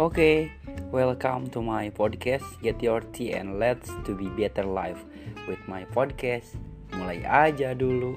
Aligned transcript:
Okay, 0.00 0.48
welcome 0.88 1.52
to 1.52 1.60
my 1.60 1.92
podcast 1.92 2.56
Get 2.64 2.80
Your 2.80 3.04
Tea 3.12 3.36
and 3.36 3.60
Let's 3.60 3.92
to 4.08 4.16
be 4.16 4.32
better 4.32 4.64
life 4.64 4.96
with 5.44 5.60
my 5.68 5.84
podcast. 5.92 6.56
Mulai 6.96 7.20
aja 7.28 7.76
dulu. 7.76 8.16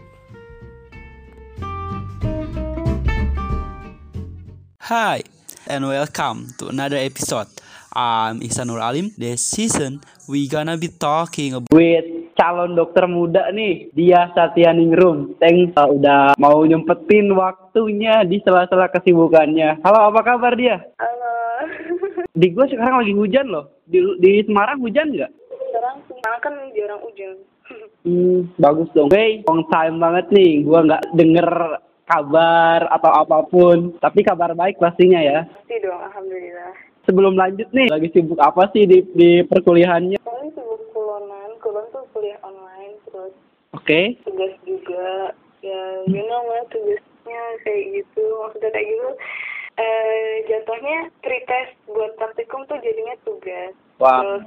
Hi 4.79 5.27
and 5.67 5.83
welcome 5.83 6.55
to 6.55 6.71
another 6.71 6.95
episode. 7.03 7.51
I'm 7.91 8.39
Ihsanul 8.39 8.79
Alim. 8.79 9.11
This 9.19 9.43
season 9.43 9.99
we 10.31 10.47
gonna 10.47 10.79
be 10.79 10.87
talking 10.87 11.59
about 11.59 11.67
with 11.75 12.07
calon 12.39 12.79
dokter 12.79 13.11
muda 13.11 13.51
nih 13.51 13.91
dia 13.91 14.31
Satya 14.31 14.71
Ningrum 14.71 15.35
thanks 15.35 15.75
uh, 15.75 15.91
udah 15.91 16.39
mau 16.39 16.63
nyempetin 16.63 17.27
waktunya 17.35 18.23
di 18.23 18.39
sela-sela 18.41 18.87
kesibukannya 18.89 19.83
halo 19.85 20.09
apa 20.09 20.19
kabar 20.23 20.55
dia 20.57 20.79
Halo. 20.97 21.32
Di 22.33 22.47
gua 22.49 22.65
sekarang 22.65 23.05
lagi 23.05 23.13
hujan 23.13 23.47
loh. 23.49 23.65
Di, 23.85 23.99
di 24.17 24.41
Semarang 24.49 24.81
hujan 24.81 25.13
nggak? 25.13 25.31
Sekarang 25.53 25.95
Semarang 26.09 26.41
kan 26.41 26.53
jarang 26.73 27.01
hujan. 27.05 27.35
hmm, 28.05 28.39
bagus 28.57 28.89
dong. 28.97 29.09
Hey 29.13 29.45
long 29.45 29.63
time 29.69 30.01
banget 30.01 30.25
nih. 30.33 30.65
Gua 30.65 30.81
nggak 30.81 31.03
denger 31.13 31.49
kabar 32.09 32.89
atau 32.89 33.11
apa 33.13 33.37
pun. 33.47 33.93
Tapi 34.01 34.19
kabar 34.25 34.57
baik 34.57 34.81
pastinya 34.81 35.21
ya. 35.21 35.45
Pasti 35.45 35.77
dong, 35.81 36.01
alhamdulillah. 36.01 36.73
sebelum 37.03 37.35
lanjut 37.35 37.67
nih 37.75 37.91
lagi 37.91 38.07
sibuk 38.15 38.39
apa 38.39 38.71
sih 38.71 38.87
di 38.87 39.03
di 39.11 39.43
perkuliahannya? 39.43 40.23
Paling 40.23 40.51
sibuk 40.55 40.81
kulonan, 40.95 41.51
kulon 41.59 41.83
tuh 41.91 42.07
kuliah 42.15 42.39
online, 42.41 42.95
terus 43.07 43.35
oke. 43.75 44.01
tugas 44.25 44.53
juga. 44.65 45.35
Ya, 45.63 45.83
you 46.11 46.23
know 46.27 46.43
lah 46.43 46.63
tugasnya 46.71 47.41
kayak 47.63 47.83
gitu. 48.01 48.23
Maksudnya 48.23 48.71
kayak 48.71 48.87
gitu, 48.87 49.07
eh 49.73 50.45
jatuhnya 50.45 51.09
pretest 51.25 51.73
buat 51.89 52.13
praktikum 52.21 52.61
tuh 52.69 52.77
jadinya 52.85 53.17
tugas. 53.25 53.73
Terus 53.97 54.43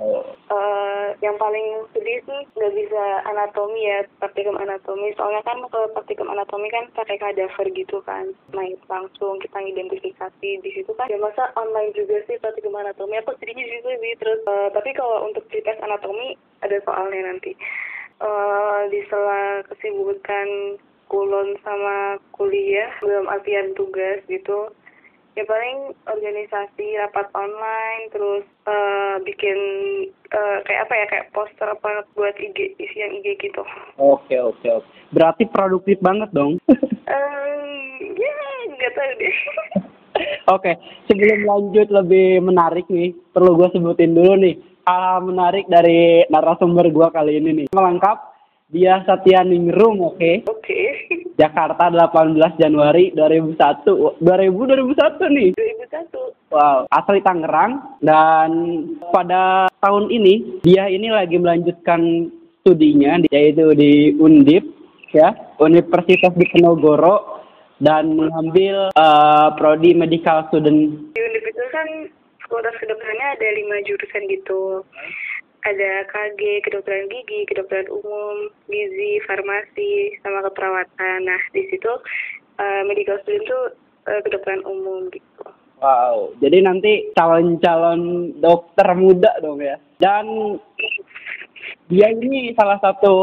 eh, 0.53 1.09
yang 1.25 1.35
paling 1.41 1.89
sedih 1.95 2.19
sih 2.29 2.41
nggak 2.55 2.75
bisa 2.77 3.05
anatomi 3.27 3.81
ya 3.83 4.07
praktikum 4.23 4.55
anatomi. 4.55 5.11
Soalnya 5.19 5.43
kan 5.43 5.59
kalau 5.73 5.89
praktikum 5.97 6.31
anatomi 6.31 6.71
kan 6.71 6.87
pakai 6.95 7.19
kadaver 7.19 7.67
gitu 7.75 7.99
kan. 8.07 8.31
Main 8.55 8.79
langsung 8.87 9.43
kita 9.43 9.59
identifikasi 9.59 10.49
di 10.63 10.71
situ 10.71 10.93
kan 10.95 11.11
ya 11.11 11.19
masa 11.19 11.51
online 11.59 11.91
juga 11.97 12.23
sih 12.31 12.39
praktikum 12.39 12.77
anatomi. 12.79 13.19
Aku 13.23 13.35
sedihnya 13.39 13.67
di 13.67 13.73
situ 13.81 13.89
sih 13.99 14.13
terus 14.23 14.41
eh, 14.47 14.69
tapi 14.71 14.95
kalau 14.95 15.27
untuk 15.27 15.43
tes 15.51 15.79
anatomi 15.83 16.39
ada 16.63 16.77
soalnya 16.87 17.35
nanti. 17.35 17.57
Eh, 18.17 18.81
di 18.95 19.01
sela 19.11 19.61
kesibukan 19.73 20.79
kulon 21.07 21.55
sama 21.63 22.19
kuliah 22.35 22.91
belum 22.99 23.31
artian 23.31 23.77
tugas 23.79 24.21
gitu 24.27 24.73
ya 25.37 25.45
paling 25.45 25.93
organisasi 26.09 26.97
rapat 26.97 27.29
online 27.37 28.09
terus 28.09 28.45
eh, 28.65 29.15
bikin 29.21 29.59
eh, 30.33 30.59
kayak 30.65 30.89
apa 30.89 30.95
ya 30.97 31.07
kayak 31.13 31.29
poster 31.37 31.69
apa 31.69 32.09
buat 32.17 32.33
IG 32.41 32.81
isian 32.81 33.21
IG 33.21 33.37
gitu. 33.45 33.63
Oke 34.01 34.41
oke 34.41 34.65
oke. 34.81 34.89
Berarti 35.13 35.45
produktif 35.47 36.01
banget 36.01 36.33
dong. 36.33 36.57
Eh 37.07 38.03
ya 38.19 38.35
nggak 38.67 38.93
tahu 38.99 39.13
deh. 39.23 39.37
Oke, 40.51 40.75
sebelum 41.07 41.47
lanjut 41.47 41.87
lebih 41.87 42.43
menarik 42.43 42.87
nih, 42.91 43.15
perlu 43.31 43.55
gue 43.55 43.69
sebutin 43.71 44.11
dulu 44.11 44.35
nih 44.43 44.59
hal 44.87 45.23
menarik 45.23 45.67
dari 45.71 46.27
narasumber 46.31 46.91
gue 46.91 47.09
kali 47.15 47.39
ini 47.39 47.51
nih. 47.63 47.67
Melengkap, 47.71 48.19
dia 48.71 49.03
Satya 49.07 49.47
Ningrum, 49.47 50.03
oke? 50.03 50.47
oke 50.51 50.79
Jakarta 51.37 51.93
18 51.93 52.57
Januari 52.57 53.13
2001, 53.13 54.21
2000 54.25 54.25
2001 54.25 55.37
nih. 55.37 55.49
2001 55.53 56.37
Wow, 56.49 56.89
asli 56.89 57.21
Tangerang. 57.21 58.01
Dan 58.01 58.51
pada 59.13 59.69
tahun 59.85 60.09
ini 60.09 60.65
dia 60.65 60.89
ini 60.89 61.13
lagi 61.13 61.37
melanjutkan 61.37 62.33
studinya 62.65 63.21
yaitu 63.29 63.77
di 63.77 64.17
Undip 64.17 64.65
ya, 65.13 65.37
Universitas 65.61 66.33
Diponegoro. 66.35 67.37
Dan 67.77 68.17
mengambil 68.17 68.89
eh, 68.89 69.49
prodi 69.61 69.93
medical 69.93 70.49
student. 70.49 71.13
Di 71.13 71.21
Undip 71.21 71.45
itu 71.45 71.65
kan 71.69 71.89
fakultas 72.41 72.73
kedokterannya 72.81 73.27
ada 73.37 73.49
lima 73.53 73.77
jurusan 73.85 74.23
gitu 74.33 74.81
ada 75.67 76.07
KG, 76.07 76.63
kedokteran 76.63 77.11
gigi, 77.11 77.43
kedokteran 77.51 77.91
umum, 77.91 78.55
gizi, 78.71 79.19
farmasi, 79.27 80.15
sama 80.23 80.47
keperawatan. 80.47 81.27
Nah, 81.27 81.43
di 81.51 81.67
situ 81.75 81.93
eh, 82.63 82.83
medical 82.87 83.19
student 83.27 83.45
tuh 83.51 83.65
eh, 84.07 84.21
kedokteran 84.23 84.63
umum 84.63 85.11
gitu. 85.11 85.43
Wow, 85.77 86.33
jadi 86.41 86.65
nanti 86.65 87.13
calon-calon 87.13 88.33
dokter 88.41 88.89
muda 88.97 89.37
dong 89.45 89.61
ya. 89.61 89.77
Dan 90.01 90.57
dia 91.93 92.09
ini 92.17 92.57
salah 92.57 92.81
satu 92.81 93.15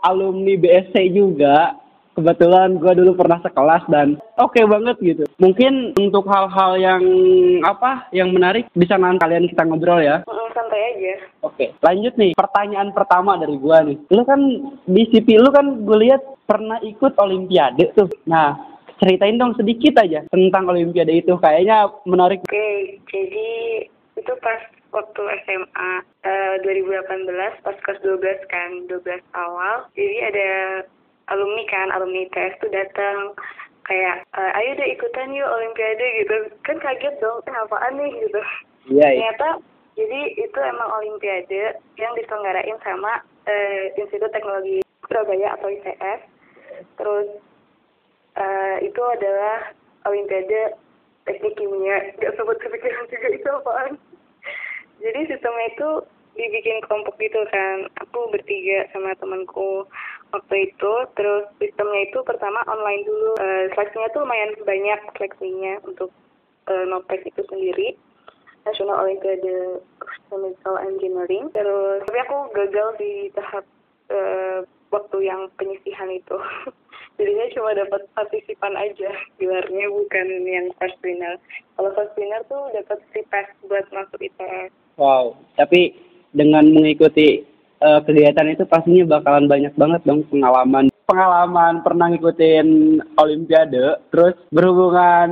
alumni 0.00 0.56
BSC 0.56 1.12
juga. 1.12 1.76
Kebetulan 2.16 2.82
gue 2.82 2.92
dulu 2.98 3.14
pernah 3.14 3.38
sekelas 3.46 3.86
dan 3.86 4.18
oke 4.42 4.58
banget 4.58 4.98
gitu. 4.98 5.22
Mungkin 5.38 5.94
untuk 5.94 6.26
hal-hal 6.26 6.74
yang 6.74 7.02
apa 7.62 8.10
yang 8.10 8.34
menarik 8.34 8.66
bisa 8.74 8.98
nanti 8.98 9.22
kalian 9.22 9.46
kita 9.46 9.62
ngobrol 9.62 10.02
ya. 10.02 10.26
Santai 10.50 10.82
aja. 10.98 11.14
Oke, 11.58 11.74
lanjut 11.82 12.14
nih. 12.14 12.38
Pertanyaan 12.38 12.94
pertama 12.94 13.34
dari 13.34 13.58
gua 13.58 13.82
nih. 13.82 13.98
Lu 14.14 14.22
kan 14.22 14.38
di 14.86 15.02
CV 15.10 15.42
lu 15.42 15.50
kan 15.50 15.82
gue 15.82 15.98
lihat 16.06 16.22
pernah 16.46 16.78
ikut 16.86 17.18
olimpiade 17.18 17.90
tuh. 17.98 18.06
Nah, 18.30 18.54
ceritain 19.02 19.34
dong 19.34 19.58
sedikit 19.58 19.98
aja 19.98 20.22
tentang 20.30 20.70
olimpiade 20.70 21.18
itu. 21.18 21.34
Kayaknya 21.34 21.90
menarik. 22.06 22.46
Oke, 22.46 23.02
jadi 23.10 23.50
itu 23.90 24.32
pas 24.38 24.62
waktu 24.94 25.22
SMA 25.42 25.90
eh, 26.30 26.54
2018 26.62 27.66
pas 27.66 27.74
kelas 27.82 28.06
12 28.06 28.22
kan, 28.46 28.70
12 28.86 29.18
awal. 29.34 29.90
Jadi 29.98 30.16
ada 30.30 30.50
alumni 31.34 31.66
kan, 31.66 31.90
alumni 31.90 32.22
ITS 32.22 32.54
tuh 32.62 32.70
datang 32.70 33.34
kayak 33.82 34.22
eh, 34.30 34.58
ayo 34.62 34.78
deh 34.78 34.94
ikutan 34.94 35.34
yuk 35.34 35.50
olimpiade 35.50 36.06
gitu. 36.22 36.54
Kan 36.62 36.78
kaget 36.78 37.18
dong, 37.18 37.42
eh, 37.50 37.56
apaan 37.66 37.98
nih 37.98 38.14
gitu. 38.14 38.40
Iya, 38.94 39.08
iya. 39.10 39.34
Ternyata 39.34 39.48
jadi 39.98 40.20
itu 40.38 40.58
emang 40.62 40.94
olimpiade 41.02 41.74
yang 41.98 42.14
diselenggarain 42.14 42.78
sama 42.86 43.18
eh, 43.50 43.90
Institut 43.98 44.30
Teknologi 44.30 44.78
Surabaya 45.10 45.58
atau 45.58 45.66
ITS. 45.74 46.20
Terus 46.94 47.28
eh, 48.38 48.76
itu 48.86 49.02
adalah 49.02 49.74
olimpiade 50.06 50.78
teknik 51.26 51.58
kimia. 51.58 52.14
Gak 52.22 52.38
sempat 52.38 52.62
kepikiran 52.62 53.10
juga 53.10 53.28
itu 53.34 53.48
apaan. 53.50 53.92
Jadi 55.02 55.20
sistemnya 55.34 55.66
itu 55.74 55.90
dibikin 56.38 56.78
kelompok 56.86 57.18
gitu 57.18 57.42
kan. 57.50 57.90
Aku 58.06 58.30
bertiga 58.30 58.86
sama 58.94 59.18
temanku 59.18 59.82
waktu 60.30 60.70
itu. 60.70 60.92
Terus 61.18 61.50
sistemnya 61.58 62.06
itu 62.06 62.22
pertama 62.22 62.62
online 62.70 63.02
dulu. 63.02 63.34
Eh, 63.42 63.66
seleksinya 63.74 64.14
tuh 64.14 64.22
lumayan 64.22 64.54
banyak 64.62 65.00
seleksinya 65.18 65.82
untuk 65.82 66.14
eh, 66.70 66.86
itu 67.26 67.42
sendiri. 67.50 67.98
National 68.68 69.00
Olympiade 69.00 69.80
of 70.04 70.12
Chemical 70.28 70.76
Engineering. 70.84 71.48
Terus 71.56 72.04
tapi 72.04 72.18
aku 72.20 72.38
gagal 72.52 72.88
di 73.00 73.12
tahap 73.32 73.64
eh, 74.12 74.60
waktu 74.92 75.18
yang 75.24 75.48
penyisihan 75.56 76.12
itu. 76.12 76.36
Jadinya 77.18 77.50
cuma 77.50 77.74
dapat 77.74 78.06
partisipan 78.14 78.78
aja, 78.78 79.10
gelarnya 79.42 79.90
bukan 79.90 80.26
yang 80.46 80.70
first 80.78 80.94
winner. 81.02 81.34
Kalau 81.74 81.90
first 81.98 82.14
winner 82.14 82.44
tuh 82.46 82.70
dapat 82.70 83.02
free 83.10 83.26
pass 83.26 83.48
buat 83.66 83.88
masuk 83.90 84.22
ITS. 84.22 84.70
Wow. 84.94 85.34
Tapi 85.58 85.98
dengan 86.36 86.70
mengikuti 86.70 87.47
eh, 87.82 88.00
kegiatan 88.04 88.48
itu 88.50 88.64
pastinya 88.66 89.18
bakalan 89.18 89.46
banyak 89.46 89.74
banget 89.74 90.00
dong 90.04 90.22
pengalaman. 90.28 90.90
Pengalaman 91.08 91.80
pernah 91.80 92.12
ngikutin 92.12 92.68
olimpiade, 93.16 93.96
terus 94.12 94.36
berhubungan 94.52 95.28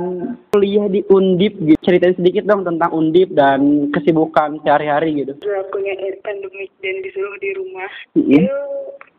kuliah 0.49 0.89
di 0.89 1.05
Undip 1.05 1.53
gitu. 1.61 1.77
Ceritain 1.85 2.17
sedikit 2.17 2.49
dong 2.49 2.65
tentang 2.65 2.89
Undip 2.97 3.29
dan 3.37 3.93
kesibukan 3.93 4.57
sehari-hari 4.65 5.21
gitu. 5.21 5.37
Lakunya 5.45 5.93
pandemik 6.25 6.73
dan 6.81 6.95
disuruh 7.05 7.37
di 7.37 7.49
rumah. 7.53 7.91
Iya. 8.17 8.49
Itu 8.49 8.59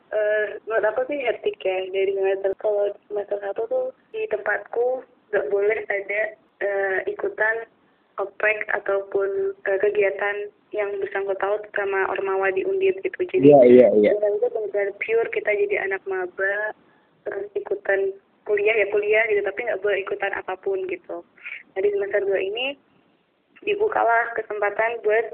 eh 0.09 0.47
menurut 0.65 0.89
aku 0.89 1.01
sih 1.13 1.21
hektik 1.21 1.61
ya 1.61 1.85
dari 1.93 2.17
semester 2.17 2.53
kalau 2.59 2.89
semester 3.07 3.39
satu 3.45 3.63
tuh 3.69 3.87
di 4.17 4.25
tempatku 4.33 5.05
nggak 5.29 5.49
boleh 5.53 5.79
ada 5.93 6.21
eh, 6.65 6.99
ikutan 7.13 7.69
opek 8.17 8.67
ataupun 8.73 9.53
eh, 9.69 9.79
kegiatan 9.79 10.37
yang 10.71 10.93
bersangkut 11.01 11.37
paut 11.37 11.65
sama 11.73 12.05
ormawa 12.09 12.53
di 12.53 12.61
undip 12.63 13.01
gitu. 13.01 13.17
Jadi 13.25 13.49
Iya, 13.49 13.61
iya, 13.65 13.89
iya. 13.97 14.11
benar 14.13 14.33
itu 14.37 14.47
benar 14.69 14.89
pure 15.01 15.29
kita 15.33 15.51
jadi 15.51 15.77
anak 15.85 16.03
maba 16.05 16.77
terus 17.25 17.49
ikutan 17.55 18.13
kuliah 18.45 18.73
ya 18.73 18.87
kuliah 18.89 19.25
gitu 19.29 19.41
tapi 19.43 19.65
nggak 19.65 19.81
boleh 19.81 19.99
ikutan 20.01 20.33
apa 20.33 20.55
pun 20.61 20.85
gitu. 20.87 21.25
Nah 21.73 21.81
di 21.81 21.89
semester 21.89 22.21
dua 22.21 22.37
ini 22.37 22.77
dibukalah 23.61 24.33
kesempatan 24.35 25.01
buat 25.03 25.27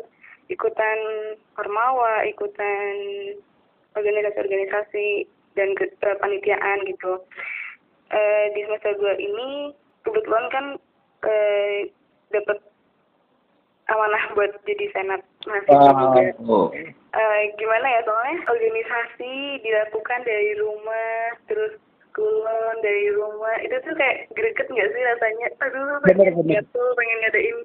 ikutan 0.46 0.98
ormawa 1.56 2.22
ikutan 2.24 2.94
organisasi-organisasi 3.94 5.26
dan 5.54 5.70
ke- 5.74 5.94
eh, 5.94 6.16
panitiaan 6.18 6.82
gitu. 6.84 7.22
Eh, 8.10 8.46
di 8.52 8.60
semester 8.62 8.94
2 8.94 9.16
ini 9.16 9.48
kebetulan 10.02 10.44
kan 10.50 10.66
eh, 11.24 11.88
dapat 12.28 12.58
amanah 13.92 14.24
buat 14.32 14.52
jadi 14.64 14.86
senat 14.96 15.20
mahasiswa 15.44 15.92
juga. 15.92 16.22
Wow. 16.40 16.72
Eh, 16.74 17.40
gimana 17.60 17.86
ya 17.86 18.00
soalnya 18.08 18.36
organisasi 18.48 19.34
dilakukan 19.60 20.20
dari 20.24 20.56
rumah 20.56 21.36
terus 21.46 21.76
kulon 22.16 22.76
dari 22.80 23.12
rumah. 23.12 23.54
Itu 23.60 23.76
tuh 23.84 23.94
kayak 23.94 24.32
greget 24.32 24.68
nggak 24.72 24.88
sih 24.88 25.02
rasanya? 25.04 25.48
Aduh 25.68 26.00
Bener, 26.08 26.32
pengen 26.32 26.56
jatuh 26.64 26.88
pengen 26.96 27.18
ngadain 27.22 27.58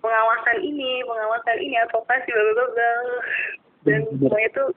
pengawasan 0.00 0.58
ini 0.64 1.04
pengawasan 1.04 1.58
ini 1.60 1.76
advokasi 1.86 2.28
bla 2.32 2.42
bla 2.56 2.66
bla 2.72 2.92
dan 3.84 4.00
semuanya 4.16 4.50
tuh 4.56 4.68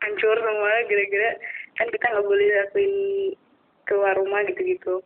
hancur 0.00 0.36
semua 0.36 0.72
gara-gara 0.88 1.30
kan 1.76 1.86
kita 1.92 2.06
nggak 2.12 2.26
boleh 2.26 2.48
lakuin 2.48 2.94
keluar 3.88 4.14
rumah 4.16 4.40
gitu-gitu 4.48 5.04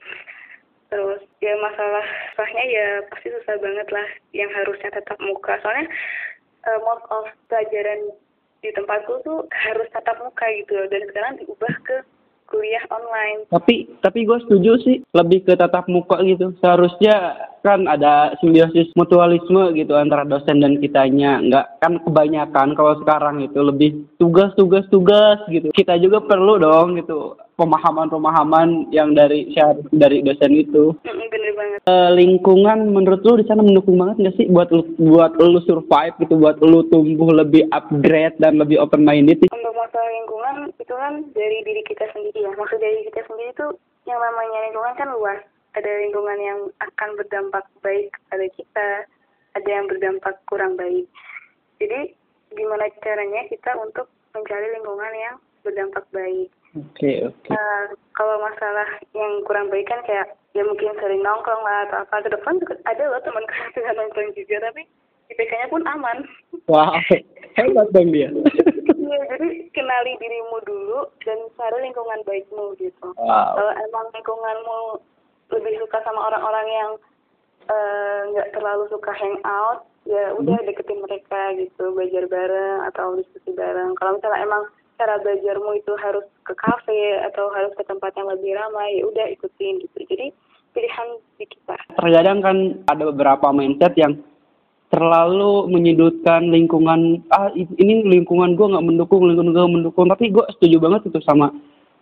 terus 0.89 1.21
ya 1.41 1.55
masalah 1.61 2.05
susahnya 2.33 2.65
ya 2.71 2.89
pasti 3.11 3.29
susah 3.33 3.57
banget 3.61 3.89
lah 3.91 4.09
yang 4.37 4.51
harusnya 4.53 4.91
tetap 4.93 5.19
muka 5.21 5.59
soalnya 5.65 5.89
eh, 6.69 6.79
most 6.85 7.05
of 7.11 7.27
pelajaran 7.49 8.13
di 8.65 8.71
tempatku 8.73 9.21
tuh 9.29 9.45
harus 9.53 9.89
tatap 9.93 10.17
muka 10.25 10.47
gitu 10.65 10.89
dan 10.89 11.03
sekarang 11.13 11.33
diubah 11.37 11.75
ke 11.85 11.97
kuliah 12.49 12.85
online 12.93 13.49
Tapi 13.49 13.89
tapi 14.05 14.29
gue 14.29 14.39
setuju 14.47 14.73
sih 14.85 14.97
lebih 15.17 15.49
ke 15.49 15.57
tatap 15.57 15.89
muka 15.89 16.21
gitu. 16.23 16.53
Seharusnya 16.61 17.49
kan 17.65 17.89
ada 17.89 18.37
simbiosis 18.39 18.93
mutualisme 18.95 19.73
gitu 19.75 19.97
antara 19.97 20.29
dosen 20.29 20.61
dan 20.61 20.77
kitanya. 20.79 21.41
Nggak 21.41 21.67
kan 21.81 21.93
kebanyakan 22.05 22.77
kalau 22.77 23.01
sekarang 23.01 23.43
itu 23.43 23.59
lebih 23.59 23.91
tugas-tugas 24.21 24.85
tugas 24.93 25.41
gitu. 25.49 25.73
Kita 25.73 25.97
juga 25.97 26.21
perlu 26.23 26.61
dong 26.61 27.01
gitu 27.01 27.35
pemahaman-pemahaman 27.55 28.91
yang 28.91 29.15
dari 29.15 29.51
syar- 29.55 29.87
dari 29.95 30.21
dosen 30.27 30.53
itu. 30.55 30.95
Mm, 31.07 31.27
bener 31.31 31.53
banget. 31.55 31.79
Eh, 31.87 32.11
lingkungan 32.19 32.79
menurut 32.91 33.23
lu 33.23 33.39
di 33.39 33.47
sana 33.47 33.63
mendukung 33.63 33.95
banget 33.99 34.17
nggak 34.19 34.37
sih 34.39 34.47
buat 34.51 34.69
lu, 34.75 34.83
buat 34.99 35.39
lu 35.39 35.63
survive 35.63 36.15
gitu, 36.19 36.35
buat 36.35 36.59
lu 36.59 36.83
tumbuh 36.91 37.31
lebih 37.31 37.71
upgrade 37.71 38.37
dan 38.43 38.59
lebih 38.59 38.83
open 38.83 39.07
minded? 39.07 39.47
untuk 39.51 39.75
masalah 39.77 40.11
lingkungan 40.11 40.57
itu 40.77 40.95
kan 40.95 41.15
dari 41.33 41.59
diri 41.63 41.83
kita 41.87 42.05
sendiri 42.11 42.39
ya. 42.43 42.53
Maksud 42.59 42.79
dari 42.83 43.01
kita 43.07 43.21
sendiri 43.31 43.51
tuh 43.55 43.73
yang 44.05 44.19
namanya 44.19 44.59
lingkungan 44.71 44.95
kan 44.99 45.09
luas. 45.15 45.41
Ada 45.75 45.91
lingkungan 46.07 46.39
yang 46.39 46.61
akan 46.79 47.09
berdampak 47.19 47.67
baik 47.83 48.15
pada 48.31 48.47
kita 48.55 48.89
ada 49.55 49.69
yang 49.71 49.87
berdampak 49.87 50.39
kurang 50.47 50.75
baik. 50.79 51.07
Jadi 51.83 52.15
gimana 52.55 52.87
caranya 53.03 53.43
kita 53.51 53.75
untuk 53.83 54.07
mencari 54.35 54.67
lingkungan 54.79 55.13
yang 55.15 55.37
berdampak 55.67 56.07
baik 56.15 56.51
Oke 56.75 57.23
oke. 57.23 57.51
Eh, 57.55 57.85
kalau 58.19 58.43
masalah 58.43 58.89
yang 59.15 59.43
kurang 59.47 59.71
baik 59.71 59.87
kan 59.87 60.03
kayak 60.07 60.35
ya 60.55 60.63
mungkin 60.67 60.95
sering 60.99 61.23
nongkrong 61.23 61.63
lah 61.63 61.87
atau 61.87 62.03
apa 62.03 62.27
ke 62.27 62.31
depan 62.35 62.59
juga 62.63 62.75
ada 62.87 63.03
loh 63.11 63.23
teman 63.23 63.47
yang 63.79 63.95
nongkrong 63.95 64.31
juga 64.35 64.57
tapi 64.71 64.83
IPK-nya 65.31 65.73
pun 65.73 65.83
aman 65.89 66.19
Wah 66.67 66.99
hebat 67.55 67.89
dong 67.95 68.11
dia. 68.11 68.31
Iya, 69.05 69.21
jadi 69.37 69.69
kenali 69.77 70.17
dirimu 70.17 70.65
dulu 70.65 71.01
dan 71.29 71.37
cari 71.61 71.77
lingkungan 71.85 72.25
baikmu 72.25 72.73
gitu. 72.81 73.13
wow. 73.21 73.53
Kalau 73.53 73.73
emang 73.77 74.07
lingkunganmu 74.17 74.79
lebih 75.53 75.77
suka 75.77 76.01
sama 76.09 76.33
orang-orang 76.33 76.67
yang 76.73 76.91
eh, 77.69 78.21
nggak 78.33 78.49
terlalu 78.57 78.89
suka 78.89 79.13
hangout, 79.13 79.85
ya 80.09 80.33
udah 80.41 80.57
deketin 80.65 81.05
mereka 81.05 81.53
gitu, 81.61 81.93
belajar 81.93 82.25
bareng 82.33 82.81
atau 82.89 83.21
diskusi 83.21 83.53
bareng. 83.53 83.93
Kalau 84.01 84.17
misalnya 84.17 84.41
emang 84.41 84.63
cara 84.97 85.21
belajarmu 85.21 85.71
itu 85.77 85.93
harus 86.01 86.25
ke 86.45 86.55
kafe 86.55 87.19
atau 87.33 87.49
harus 87.53 87.73
ke 87.75 87.85
tempat 87.89 88.13
yang 88.15 88.29
lebih 88.29 88.53
ramai, 88.55 89.01
ya 89.01 89.05
udah 89.09 89.27
ikutin 89.33 89.81
gitu. 89.81 89.99
Jadi 90.05 90.29
pilihan 90.75 91.09
di 91.39 91.47
kita. 91.47 91.77
terkadang 91.97 92.39
kan 92.43 92.57
ada 92.91 93.03
beberapa 93.15 93.55
mindset 93.55 93.95
yang 93.95 94.19
terlalu 94.91 95.71
menyudutkan 95.71 96.51
lingkungan 96.51 97.23
ah 97.35 97.51
ini 97.55 98.07
lingkungan 98.07 98.55
gue 98.55 98.67
nggak 98.75 98.87
mendukung 98.87 99.27
lingkungan 99.27 99.55
gue 99.55 99.67
mendukung 99.67 100.07
tapi 100.11 100.31
gue 100.31 100.45
setuju 100.59 100.83
banget 100.83 101.11
itu 101.11 101.19
sama 101.23 101.51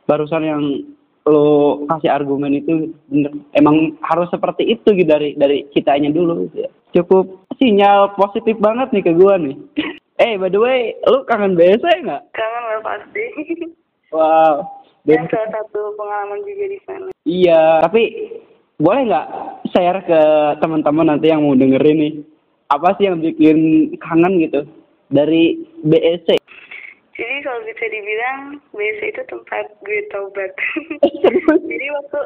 barusan 0.05 0.45
yang 0.45 0.63
lo 1.23 1.87
kasih 1.87 2.11
argumen 2.11 2.59
itu 2.59 2.91
bener. 3.07 3.33
emang 3.55 3.95
harus 4.03 4.27
seperti 4.29 4.75
itu 4.75 4.91
gitu 4.93 5.07
dari 5.07 5.39
dari 5.39 5.65
kitanya 5.71 6.11
dulu 6.11 6.51
gitu 6.51 6.67
ya. 6.67 6.71
cukup 7.01 7.47
sinyal 7.57 8.11
positif 8.19 8.59
banget 8.59 8.91
nih 8.91 9.05
ke 9.07 9.13
gue 9.15 9.35
nih 9.41 9.57
eh 10.27 10.35
by 10.37 10.51
the 10.51 10.59
way 10.59 10.93
lu 11.07 11.23
kangen 11.31 11.55
BSC 11.55 11.87
nggak 12.03 12.23
Kangen 12.35 12.63
lah 12.67 12.81
pasti. 12.83 13.25
wow 14.13 14.63
Dan 15.03 15.27
salah 15.27 15.51
satu 15.51 15.99
pengalaman 15.99 16.47
juga 16.47 16.65
di 16.71 16.79
sana. 16.87 17.11
Iya, 17.27 17.83
tapi 17.83 18.03
boleh 18.79 19.03
nggak 19.11 19.29
share 19.75 19.99
ke 20.07 20.21
teman-teman 20.63 21.11
nanti 21.11 21.27
yang 21.27 21.43
mau 21.43 21.59
dengerin 21.59 21.99
nih, 21.99 22.15
apa 22.71 22.95
sih 22.95 23.11
yang 23.11 23.19
bikin 23.19 23.91
kangen 23.99 24.39
gitu 24.39 24.63
dari 25.11 25.59
BSC? 25.83 26.39
Jadi 27.19 27.37
kalau 27.43 27.61
bisa 27.67 27.85
dibilang 27.91 28.63
BSC 28.71 29.03
itu 29.11 29.23
tempat 29.27 29.75
gue 29.83 30.01
taubat. 30.15 30.55
Jadi 31.71 31.87
waktu 31.91 32.21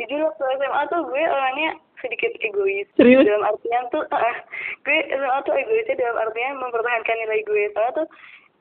jadi 0.00 0.16
waktu 0.16 0.42
SMA 0.56 0.82
tuh 0.88 1.04
gue 1.12 1.22
orangnya 1.28 1.76
sedikit 2.00 2.32
egois. 2.40 2.88
Serius? 2.96 3.28
Dalam 3.28 3.44
artian 3.44 3.84
tuh, 3.92 4.02
ah, 4.10 4.36
gue 4.82 4.96
SMA 5.12 5.38
tuh 5.44 5.54
egoisnya 5.54 6.00
dalam 6.00 6.16
artian 6.24 6.56
mempertahankan 6.56 7.16
nilai 7.20 7.40
gue. 7.44 7.62
Soalnya 7.76 8.04
tuh 8.04 8.08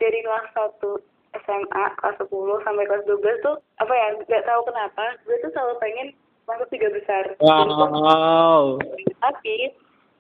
dari 0.04 0.20
kelas 0.20 0.48
1 0.52 1.19
SMA, 1.34 1.84
kelas 2.02 2.18
10 2.26 2.66
sampai 2.66 2.86
kelas 2.90 3.06
12 3.06 3.46
tuh, 3.46 3.58
apa 3.78 3.94
ya, 3.94 4.08
gak 4.26 4.46
tahu 4.50 4.62
kenapa, 4.66 5.04
gue 5.26 5.36
tuh 5.46 5.52
selalu 5.54 5.76
pengen 5.78 6.08
masuk 6.50 6.68
tiga 6.74 6.90
besar. 6.90 7.38
Wow. 7.46 8.82
Tapi 9.22 9.56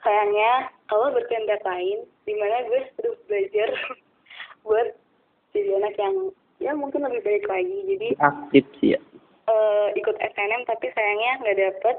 sayangnya 0.05 0.69
Allah 0.93 1.09
berkehendak 1.17 1.65
lain, 1.65 2.05
di 2.29 2.33
mana 2.37 2.65
gue 2.69 2.81
terus 3.01 3.17
belajar 3.25 3.69
buat 4.65 4.93
jadi 5.57 5.81
anak 5.81 5.95
yang 5.97 6.15
ya 6.61 6.71
mungkin 6.77 7.01
lebih 7.09 7.25
baik 7.25 7.45
lagi. 7.49 7.77
Jadi 7.89 8.09
Aktif 8.21 8.65
sih 8.77 8.93
ya. 8.93 9.01
eh, 9.49 9.87
ikut 9.97 10.13
SNM 10.21 10.61
tapi 10.69 10.93
sayangnya 10.93 11.33
nggak 11.41 11.57
dapet, 11.57 11.97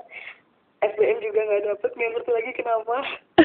SBM 0.86 1.18
juga 1.18 1.40
nggak 1.50 1.64
dapet, 1.66 1.90
nggak 1.98 2.10
ngerti 2.14 2.30
lagi 2.30 2.50
kenapa. 2.54 2.96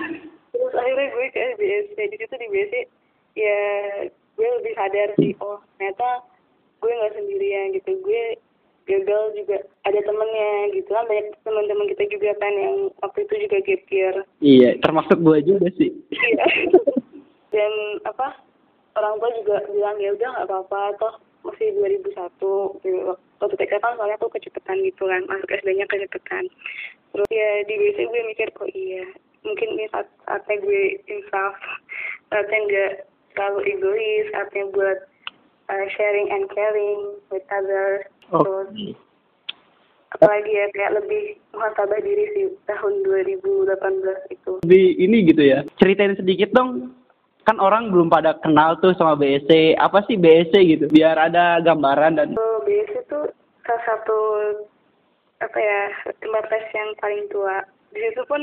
terus 0.54 0.74
akhirnya 0.78 1.06
gue 1.12 1.28
ke 1.34 1.40
SBSC, 1.58 1.98
di 1.98 2.18
situ 2.22 2.36
di 2.38 2.48
BSC 2.54 2.76
ya 3.36 3.60
gue 4.36 4.48
lebih 4.62 4.74
sadar 4.76 5.10
sih, 5.20 5.32
oh 5.40 5.60
ternyata 5.76 6.24
gue 6.84 6.92
nggak 6.92 7.16
sendirian 7.16 7.68
gitu, 7.76 7.92
gue 8.04 8.24
gagal 8.86 9.24
juga 9.34 9.58
ada 9.90 9.98
temennya 9.98 10.52
gitu 10.78 10.90
kan 10.94 11.10
banyak 11.10 11.34
teman-teman 11.42 11.90
kita 11.98 12.04
juga 12.06 12.30
kan 12.38 12.54
yang 12.54 12.76
waktu 13.02 13.26
itu 13.26 13.34
juga 13.50 13.58
gap 13.66 13.84
year 13.90 14.16
Iya, 14.46 14.70
termasuk 14.86 15.18
gue 15.26 15.38
juga 15.42 15.68
sih. 15.74 15.90
Iya. 16.14 16.46
dan 17.56 17.72
apa 18.04 18.36
orang 19.00 19.16
tua 19.20 19.32
juga 19.40 19.56
bilang 19.72 19.98
ya 20.04 20.12
udah 20.12 20.28
nggak 20.28 20.48
apa-apa 20.52 20.82
toh 21.00 21.16
masih 21.48 21.72
2001 21.78 22.84
gitu. 22.84 23.16
waktu 23.40 23.56
TK 23.56 23.74
kan 23.80 23.94
soalnya 23.96 24.18
tuh 24.20 24.32
kecepatan 24.34 24.82
gitu 24.84 25.08
kan 25.08 25.24
masuk 25.30 25.50
SD-nya 25.52 25.86
kecepatan 25.88 26.52
terus 27.16 27.30
ya 27.32 27.50
di 27.64 27.74
BC 27.80 27.98
gue 28.12 28.22
mikir 28.28 28.50
kok 28.52 28.68
iya 28.76 29.08
mungkin 29.46 29.78
ini 29.78 29.86
saat 29.94 30.10
saatnya 30.28 30.56
gue 30.60 30.84
insaf 31.08 31.54
saatnya 32.34 32.60
nggak 32.68 32.94
terlalu 33.36 33.76
egois 33.76 34.26
saatnya 34.34 34.64
buat 34.74 35.00
uh, 35.70 35.86
sharing 35.94 36.28
and 36.32 36.48
caring 36.52 37.00
with 37.30 37.46
others 37.52 38.08
terus 38.32 38.70
Oke. 38.72 38.96
apalagi 40.18 40.52
ya 40.52 40.66
kayak 40.74 40.96
lebih 41.04 41.24
muhasabah 41.56 42.00
diri 42.02 42.26
sih 42.34 42.46
tahun 42.68 42.94
2018 43.04 44.36
itu 44.36 44.52
Di 44.64 44.96
ini 45.00 45.28
gitu 45.28 45.44
ya. 45.44 45.64
Ceritain 45.80 46.16
sedikit 46.16 46.52
dong. 46.56 46.96
Kan 47.46 47.62
orang 47.62 47.94
belum 47.94 48.10
pada 48.10 48.40
kenal 48.42 48.80
tuh 48.82 48.98
sama 48.98 49.14
BSC. 49.14 49.78
Apa 49.78 50.02
sih 50.10 50.18
BSC 50.18 50.56
gitu? 50.66 50.86
Biar 50.90 51.14
ada 51.20 51.62
gambaran 51.62 52.18
dan 52.18 52.34
So, 52.34 52.66
BS 52.66 53.06
itu 53.06 53.20
salah 53.68 53.84
satu 53.86 54.20
apa 55.44 55.58
ya 55.60 55.82
tempat 56.24 56.44
les 56.50 56.68
yang 56.74 56.90
paling 56.98 57.24
tua. 57.30 57.62
Di 57.94 58.00
situ 58.02 58.24
pun 58.26 58.42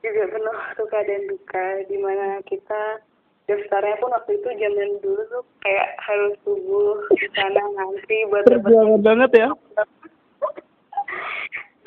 juga 0.00 0.22
penuh 0.30 0.58
suka 0.78 0.98
dan 1.04 1.22
duka, 1.26 1.66
di 1.90 1.96
mana 1.98 2.38
kita 2.46 3.02
daftarnya 3.50 3.98
pun 3.98 4.14
waktu 4.14 4.38
itu 4.38 4.48
zaman 4.62 4.90
dulu 5.02 5.22
tuh 5.26 5.44
kayak 5.66 5.98
harus 5.98 6.38
subuh 6.46 7.02
di 7.18 7.26
sana 7.34 7.58
ngantri 7.74 8.18
buat 8.30 8.46
perjuangan 8.46 9.02
banget 9.02 9.30
ya. 9.34 9.48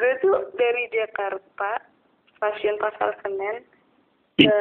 gue 0.03 0.13
tuh 0.19 0.51
dari 0.59 0.91
Jakarta 0.91 1.79
stasiun 2.35 2.75
Pasar 2.83 3.15
Senen 3.23 3.63
ke 4.35 4.57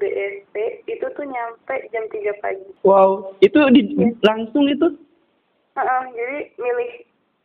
BSD 0.00 0.56
itu 0.88 1.06
tuh 1.12 1.26
nyampe 1.28 1.76
jam 1.92 2.08
3 2.08 2.40
pagi. 2.40 2.70
Wow, 2.86 3.36
itu 3.44 3.58
di, 3.76 3.92
langsung 4.24 4.70
itu? 4.70 4.96
Heeh, 5.76 6.02
jadi 6.16 6.38
milih 6.56 6.92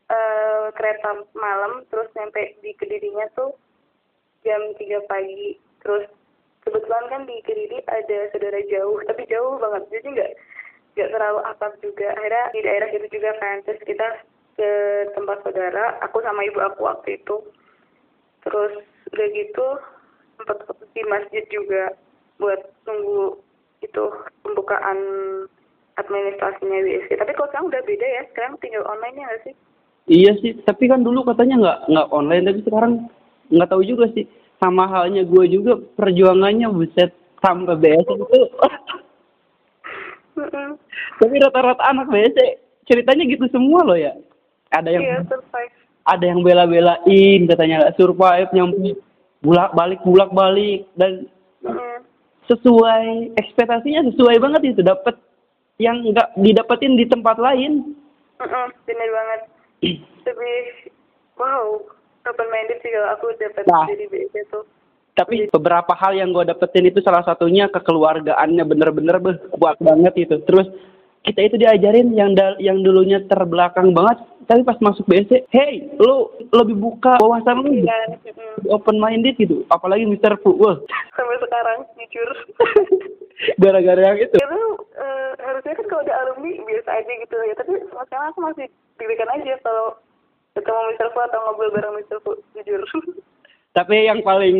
eh, 0.07 0.65
kereta 0.77 1.25
malam 1.35 1.83
terus 1.91 2.07
nyampe 2.15 2.55
di 2.63 2.71
Kedirinya 2.79 3.27
tuh 3.35 3.51
jam 4.47 4.61
3 4.79 5.11
pagi. 5.11 5.59
Terus 5.83 6.07
kebetulan 6.65 7.05
kan 7.13 7.22
di 7.29 7.38
Kediri 7.45 7.79
ada 7.86 8.17
saudara 8.34 8.60
jauh, 8.67 8.98
tapi 9.05 9.24
jauh 9.29 9.62
banget. 9.62 9.86
Jadi 9.93 10.07
nggak 10.17 10.31
nggak 10.98 11.12
terlalu 11.13 11.39
akrab 11.45 11.74
juga. 11.79 12.07
Akhirnya 12.17 12.45
di 12.51 12.60
daerah 12.65 12.89
itu 12.89 13.07
juga 13.13 13.31
kan. 13.38 13.55
Kita 13.63 14.07
ke 14.55 14.69
tempat 15.13 15.38
saudara, 15.45 16.01
aku 16.01 16.25
sama 16.25 16.41
ibu 16.43 16.60
aku 16.60 16.81
waktu 16.89 17.22
itu. 17.22 17.38
Terus 18.41 18.74
udah 19.13 19.27
gitu 19.31 19.67
sempat 20.41 20.57
di 20.91 21.01
masjid 21.07 21.43
juga 21.53 21.93
buat 22.41 22.60
nunggu 22.84 23.39
itu 23.86 24.05
pembukaan 24.43 25.00
administrasinya 25.95 26.84
WSC. 26.84 27.15
Tapi 27.15 27.31
kalau 27.38 27.48
sekarang 27.53 27.69
udah 27.72 27.81
beda 27.88 28.07
ya, 28.07 28.22
sekarang 28.34 28.60
tinggal 28.60 28.84
online 28.89 29.15
ya 29.15 29.25
nggak 29.29 29.43
sih? 29.48 29.55
Iya 30.05 30.31
sih, 30.38 30.51
tapi 30.69 30.86
kan 30.86 31.01
dulu 31.01 31.25
katanya 31.25 31.55
nggak 31.57 31.79
nggak 31.89 32.07
online, 32.13 32.45
tapi 32.45 32.60
sekarang 32.62 32.93
nggak 33.50 33.69
tahu 33.72 33.81
juga 33.81 34.05
sih. 34.13 34.25
Sama 34.65 34.89
halnya 34.89 35.22
gue 35.22 35.45
juga 35.45 35.77
perjuangannya 35.93 36.65
buset 36.74 37.13
sampai 37.38 37.77
BS 37.77 38.01
itu. 38.01 38.25
Tapi 41.22 41.36
rata-rata 41.38 41.86
anak 41.86 42.10
BS 42.10 42.34
ceritanya 42.89 43.29
gitu 43.29 43.45
semua 43.53 43.86
loh 43.86 43.93
ya. 43.93 44.17
Ada 44.74 44.89
yang 44.89 45.05
Iya, 45.05 45.22
survive. 45.29 45.74
ada 46.10 46.25
yang 46.25 46.41
bela-belain 46.41 47.39
katanya 47.45 47.75
nggak 47.86 47.95
survive 48.01 48.50
nyampe 48.57 48.98
bulak 49.45 49.69
balik 49.77 50.01
bulak 50.01 50.34
balik 50.34 50.89
dan 50.98 51.29
Mm-mm. 51.62 52.01
sesuai 52.50 53.38
ekspektasinya 53.38 54.10
sesuai 54.10 54.41
banget 54.41 54.74
itu 54.74 54.81
dapat 54.81 55.13
yang 55.77 56.01
nggak 56.01 56.34
didapetin 56.41 56.98
di 56.98 57.05
tempat 57.05 57.38
lain. 57.38 57.93
Mm-mm, 58.41 58.65
bener 58.89 59.10
banget. 59.13 59.39
Lebih, 60.25 60.89
wow, 61.38 61.86
open 62.25 62.48
minded 62.50 62.77
sih 62.82 62.91
kalau 62.91 63.10
aku 63.13 63.25
dapat 63.38 63.63
Nah. 63.70 63.86
jadi 63.89 64.05
BSC 64.10 64.36
tuh. 64.50 64.63
Tapi 65.15 65.48
beberapa 65.48 65.96
hal 65.96 66.12
yang 66.20 66.36
gue 66.36 66.44
dapetin 66.44 66.91
itu 66.91 67.00
salah 67.00 67.24
satunya 67.24 67.72
kekeluargaannya 67.72 68.63
bener-bener 68.67 69.15
beh, 69.24 69.38
kuat 69.55 69.79
banget 69.79 70.12
itu. 70.27 70.44
Terus 70.44 70.67
kita 71.24 71.39
itu 71.39 71.55
diajarin 71.55 72.12
yang 72.12 72.36
dal- 72.36 72.60
yang 72.60 72.84
dulunya 72.84 73.24
terbelakang 73.25 73.96
banget, 73.96 74.20
tapi 74.46 74.62
pas 74.67 74.77
masuk 74.84 75.08
BSC, 75.08 75.48
hey, 75.50 75.88
lu 75.98 76.29
lebih 76.51 76.77
buka 76.77 77.15
wawasan 77.24 77.63
lu, 77.63 77.82
mm-mm. 77.82 78.70
open 78.70 79.00
minded 79.00 79.39
gitu. 79.39 79.63
Apalagi 79.72 80.03
Mr. 80.05 80.38
Fu, 80.44 80.53
wah, 80.60 80.77
sampai 81.15 81.39
sekarang 81.41 81.79
jujur. 81.98 82.29
gara-gara 83.62 84.00
yang 84.00 84.17
itu. 84.20 84.38
Karena 84.39 84.63
eh, 84.96 85.32
harusnya 85.44 85.74
kan 85.75 85.86
kalau 85.91 86.01
ada 86.08 86.15
alumni 86.24 86.51
biasa 86.63 86.89
aja 86.91 87.12
gitu 87.20 87.36
ya, 87.36 87.53
tapi 87.60 87.72
sekarang 87.84 88.27
aku 88.32 88.39
masih 88.41 88.65
deg-degan 89.00 89.29
aja 89.36 89.53
kalau 89.63 89.88
ketemu 90.55 90.81
Mr. 90.95 91.07
Fu 91.12 91.19
atau 91.19 91.39
ngobrol 91.43 91.71
bareng 91.75 91.93
Mr. 92.00 92.17
Fu, 92.24 92.31
jujur. 92.55 92.81
Tapi 93.77 94.07
yang 94.07 94.24
paling 94.24 94.57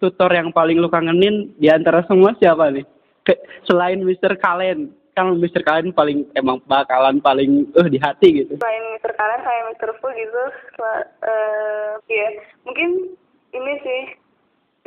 tutor 0.00 0.32
yang 0.32 0.48
paling 0.48 0.80
lu 0.80 0.88
kangenin 0.88 1.52
di 1.60 1.68
antara 1.68 2.00
semua 2.08 2.32
siapa 2.40 2.72
nih? 2.72 2.88
Ke, 3.20 3.36
selain 3.68 4.00
Mr. 4.00 4.40
Kalen, 4.40 4.88
kan 5.12 5.36
Mr. 5.36 5.60
Kalen 5.60 5.92
paling 5.92 6.24
emang 6.32 6.64
bakalan 6.64 7.20
paling 7.20 7.68
eh 7.76 7.88
di 7.92 8.00
hati 8.00 8.40
gitu. 8.40 8.56
Selain 8.56 8.84
Mr. 8.96 9.12
Kalen 9.20 9.40
kayak 9.44 9.64
Mr. 9.76 9.90
Fu 10.00 10.08
gitu, 10.16 10.42
sel- 10.80 11.08
eh 11.28 11.92
ya 12.08 12.28
mungkin 12.64 13.12
ini 13.52 13.72
sih 13.84 14.02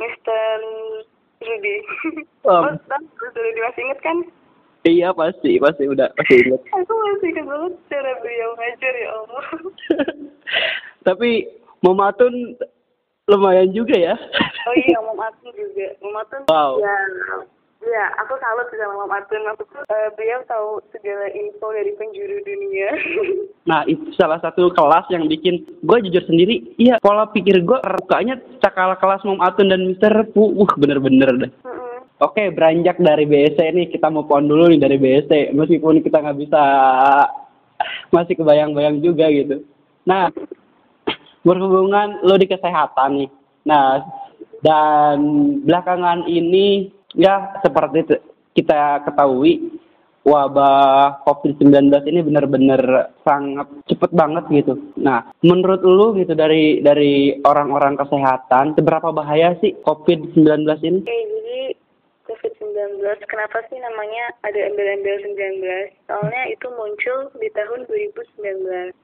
Mr. 0.02 0.42
Rudy. 1.38 1.76
Um. 2.42 2.74
Oh. 2.74 2.98
Rudy 3.30 3.60
masih 3.62 3.82
inget 3.86 4.00
kan? 4.02 4.18
Iya 4.86 5.10
pasti, 5.10 5.58
pasti 5.58 5.84
udah 5.90 6.08
pasti 6.14 6.34
inget. 6.38 6.60
Aku 6.78 6.92
masih 6.94 7.28
inget 7.34 7.44
banget 7.46 7.72
cara 7.90 8.12
beliau 8.22 8.50
ngajar 8.54 8.94
ya 8.94 9.08
Allah. 9.10 9.44
Tapi 11.06 11.30
Momatun 11.78 12.58
lumayan 13.28 13.70
juga 13.70 13.94
ya. 13.94 14.14
Oh 14.66 14.74
iya, 14.74 14.98
Mom 15.04 15.20
Atun 15.20 15.52
juga. 15.54 15.86
Mom 16.02 16.16
Atun, 16.16 16.42
Wow. 16.48 16.80
ya, 16.80 16.96
ya, 17.84 18.04
aku 18.24 18.34
salut 18.40 18.66
sama 18.72 19.04
Mom 19.04 19.12
Atun. 19.12 19.44
Maksudku, 19.46 19.78
eh, 19.84 20.08
beliau 20.16 20.40
tahu 20.48 20.82
segala 20.90 21.28
info 21.30 21.70
dari 21.70 21.92
penjuru 21.94 22.36
dunia. 22.42 22.90
Nah 23.68 23.84
itu 23.84 24.00
salah 24.16 24.40
satu 24.40 24.72
kelas 24.72 25.12
yang 25.12 25.28
bikin 25.28 25.60
gue 25.84 25.98
jujur 26.08 26.24
sendiri, 26.24 26.72
iya 26.80 26.96
pola 27.04 27.28
pikir 27.28 27.60
gue 27.60 27.76
rukanya 27.76 28.40
cakala 28.64 28.96
kelas 28.96 29.20
Mom 29.28 29.44
Atun 29.44 29.68
dan 29.68 29.84
Mr. 29.84 30.24
Fu, 30.32 30.56
uh 30.56 30.72
bener-bener 30.80 31.28
deh. 31.36 31.52
Mm-mm. 31.52 31.77
Oke 32.18 32.50
beranjak 32.50 32.98
dari 32.98 33.30
BSC 33.30 33.58
nih 33.62 33.86
kita 33.94 34.10
mau 34.10 34.26
pohon 34.26 34.50
dulu 34.50 34.66
nih 34.74 34.82
dari 34.82 34.98
BSC 34.98 35.54
meskipun 35.54 36.02
kita 36.02 36.18
nggak 36.18 36.38
bisa 36.42 36.62
masih 38.10 38.34
kebayang-bayang 38.34 38.98
juga 38.98 39.30
gitu. 39.30 39.62
Nah 40.02 40.26
berhubungan 41.46 42.18
lo 42.26 42.34
di 42.34 42.50
kesehatan 42.50 43.22
nih. 43.22 43.30
Nah 43.70 44.02
dan 44.66 45.18
belakangan 45.62 46.26
ini 46.26 46.90
ya 47.14 47.54
seperti 47.62 48.18
kita 48.58 49.06
ketahui 49.06 49.78
wabah 50.28 51.24
COVID-19 51.24 51.88
ini 52.10 52.20
benar-benar 52.20 53.14
sangat 53.24 53.68
cepet 53.88 54.10
banget 54.12 54.44
gitu. 54.52 54.76
Nah, 55.00 55.24
menurut 55.40 55.80
lu 55.80 56.12
gitu 56.20 56.36
dari 56.36 56.84
dari 56.84 57.40
orang-orang 57.48 57.96
kesehatan, 57.96 58.76
seberapa 58.76 59.08
bahaya 59.08 59.56
sih 59.64 59.72
COVID-19 59.88 60.44
ini? 60.84 61.00
Oke, 61.00 61.16
jadi 61.16 61.58
COVID-19, 62.38 63.02
kenapa 63.26 63.66
sih 63.66 63.78
namanya 63.82 64.30
ada 64.46 64.60
embel-embel 64.70 65.18
19? 65.26 65.90
Soalnya 66.06 66.42
itu 66.54 66.66
muncul 66.70 67.18
di 67.42 67.50
tahun 67.58 67.82
2019. 67.90 68.94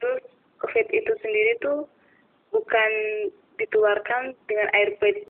Terus 0.00 0.22
COVID 0.60 0.86
itu 0.92 1.12
sendiri 1.24 1.52
tuh 1.64 1.88
bukan 2.52 2.92
ditularkan 3.56 4.36
dengan 4.44 4.68
air 4.76 4.92
plate, 5.00 5.24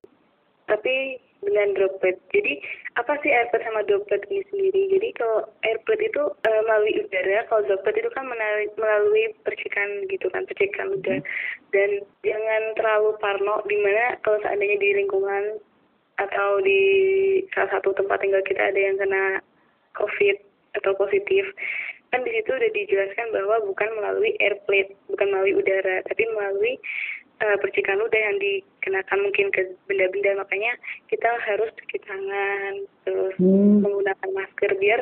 tapi 0.66 1.22
dengan 1.40 1.72
droplet. 1.72 2.20
Jadi 2.34 2.60
apa 2.99 3.16
sih 3.25 3.32
airport 3.32 3.62
sama 3.64 3.87
droplet 3.87 4.22
ini 4.28 4.42
sendiri? 4.52 4.82
Jadi 4.99 5.08
kalau 5.16 5.46
airport 5.64 6.00
itu 6.02 6.22
eh, 6.46 6.62
melalui 6.66 6.94
udara, 7.00 7.46
kalau 7.49 7.62
droplet 7.64 7.96
itu 8.02 8.10
kan 8.12 8.26
melalui, 8.28 8.68
melalui 8.76 9.25
percikan 9.46 10.04
gitu 10.10 10.26
kan, 10.34 10.44
percikan 10.44 10.92
udara. 10.92 11.22
Dan 11.72 12.04
jangan 12.26 12.62
terlalu 12.76 13.10
parno, 13.22 13.62
di 13.66 13.76
mana 13.80 14.18
kalau 14.26 14.38
seandainya 14.44 14.76
di 14.78 14.90
lingkungan 15.00 15.62
atau 16.21 16.61
di 16.61 16.83
salah 17.57 17.81
satu 17.81 17.97
tempat 17.97 18.21
tinggal 18.21 18.45
kita 18.45 18.61
ada 18.61 18.81
yang 18.81 19.00
kena 19.00 19.41
COVID 19.97 20.37
atau 20.79 20.93
positif, 21.00 21.45
kan 22.15 22.23
di 22.23 22.31
situ 22.31 22.50
udah 22.53 22.71
dijelaskan 22.77 23.33
bahwa 23.35 23.57
bukan 23.67 23.89
melalui 23.99 24.37
airplate, 24.39 24.95
bukan 25.11 25.29
melalui 25.33 25.55
udara, 25.59 26.05
tapi 26.07 26.23
melalui 26.31 26.79
uh, 27.43 27.57
percikan 27.59 27.99
udara 27.99 28.31
yang 28.31 28.39
dikenakan 28.39 29.19
mungkin 29.25 29.47
ke 29.50 29.62
benda-benda 29.89 30.39
makanya 30.39 30.73
kita 31.09 31.29
harus 31.49 31.71
cuci 31.81 31.99
tangan 32.05 32.75
terus 33.09 33.35
Hmm. 33.41 33.81
menggunakan 33.81 34.31
masker 34.37 34.71
biar 34.79 35.00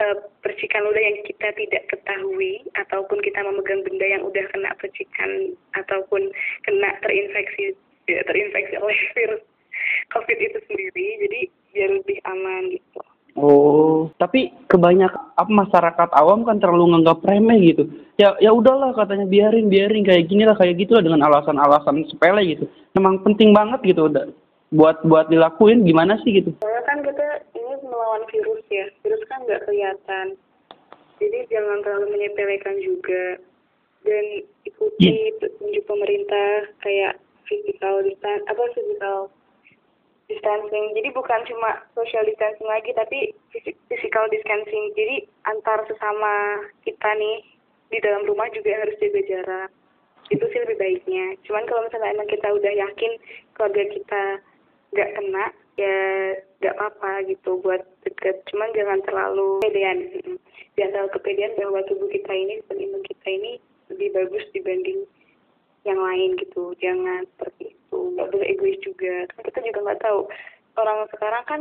uh, 0.00 0.16
percikan 0.40 0.88
udara 0.88 1.04
yang 1.04 1.18
kita 1.26 1.48
tidak 1.54 1.82
ketahui 1.92 2.64
ataupun 2.80 3.18
kita 3.20 3.38
memegang 3.44 3.84
benda 3.84 4.06
yang 4.08 4.22
udah 4.24 4.44
kena 4.50 4.70
percikan 4.80 5.52
ataupun 5.76 6.32
kena 6.64 6.90
terinfeksi 7.04 7.76
ya, 8.08 8.24
terinfeksi 8.24 8.74
oleh 8.80 8.98
virus 9.14 9.42
COVID 10.14 10.38
itu 10.38 10.58
sendiri 10.66 11.06
jadi 11.26 11.40
biar 11.74 11.90
lebih 12.00 12.18
aman 12.26 12.62
gitu. 12.72 13.00
Oh, 13.38 14.10
tapi 14.18 14.50
kebanyakan 14.66 15.30
apa 15.38 15.46
masyarakat 15.46 16.08
awam 16.10 16.42
kan 16.42 16.58
terlalu 16.58 16.90
nganggap 16.90 17.22
remeh 17.22 17.70
gitu. 17.70 17.86
Ya 18.18 18.34
ya 18.42 18.50
udahlah 18.50 18.90
katanya 18.98 19.30
biarin 19.30 19.70
biarin 19.70 20.02
kayak 20.02 20.26
gini 20.26 20.42
lah 20.42 20.58
kayak 20.58 20.74
gitu 20.82 20.98
lah 20.98 21.06
dengan 21.06 21.22
alasan-alasan 21.22 22.02
sepele 22.10 22.42
gitu. 22.42 22.66
Memang 22.98 23.22
penting 23.22 23.54
banget 23.54 23.78
gitu 23.86 24.10
udah 24.10 24.26
buat 24.74 25.06
buat 25.06 25.30
dilakuin 25.30 25.86
gimana 25.86 26.18
sih 26.26 26.42
gitu. 26.42 26.50
Soalnya 26.58 26.82
kan 26.82 26.98
kita 27.06 27.28
ini 27.54 27.74
melawan 27.86 28.26
virus 28.26 28.64
ya, 28.74 28.86
virus 29.06 29.22
kan 29.30 29.38
nggak 29.46 29.62
kelihatan. 29.70 30.26
Jadi 31.22 31.38
jangan 31.46 31.78
terlalu 31.86 32.06
menyepelekan 32.18 32.76
juga. 32.82 33.38
Dan 34.02 34.46
ikuti 34.62 35.34
petunjuk 35.42 35.84
pemerintah 35.86 36.70
kayak 36.82 37.18
physical 37.46 38.02
distance, 38.02 38.46
apa 38.46 38.62
physical 38.74 39.30
distancing. 40.28 40.92
Jadi 40.94 41.08
bukan 41.16 41.40
cuma 41.48 41.82
social 41.96 42.22
distancing 42.28 42.68
lagi, 42.68 42.92
tapi 42.92 43.32
phys- 43.50 43.76
physical 43.88 44.28
distancing. 44.28 44.92
Jadi 44.94 45.24
antar 45.48 45.82
sesama 45.88 46.64
kita 46.84 47.10
nih 47.16 47.42
di 47.88 47.98
dalam 48.04 48.28
rumah 48.28 48.46
juga 48.52 48.76
harus 48.76 48.96
jaga 49.00 49.20
jarak. 49.24 49.70
Itu 50.28 50.44
sih 50.52 50.60
lebih 50.60 50.76
baiknya. 50.76 51.40
Cuman 51.48 51.64
kalau 51.64 51.88
misalnya 51.88 52.12
emang 52.12 52.28
kita 52.28 52.48
udah 52.52 52.72
yakin 52.72 53.12
keluarga 53.56 53.84
kita 53.88 54.22
nggak 54.92 55.10
kena, 55.16 55.44
ya 55.80 55.96
nggak 56.60 56.74
apa-apa 56.76 57.24
gitu 57.32 57.50
buat 57.64 57.80
deket. 58.04 58.44
Cuman 58.52 58.68
jangan 58.76 59.00
terlalu 59.08 59.64
kepedean. 59.64 59.98
Jangan 60.76 60.90
terlalu 60.92 61.10
kepedean 61.16 61.52
bahwa 61.56 61.80
tubuh 61.88 62.08
kita 62.12 62.32
ini, 62.36 62.60
imun 62.68 63.02
kita 63.08 63.28
ini 63.32 63.52
lebih 63.88 64.12
bagus 64.12 64.44
dibanding 64.52 65.08
yang 65.88 65.96
lain 65.96 66.36
gitu. 66.36 66.76
Jangan 66.76 67.24
seperti 67.32 67.67
itu. 67.88 67.98
Nggak 68.14 68.28
boleh 68.30 68.46
egois 68.52 68.78
juga. 68.84 69.24
Kan 69.32 69.40
kita 69.48 69.58
juga 69.64 69.78
nggak 69.88 70.02
tahu. 70.04 70.20
Orang 70.76 71.08
sekarang 71.10 71.44
kan 71.48 71.60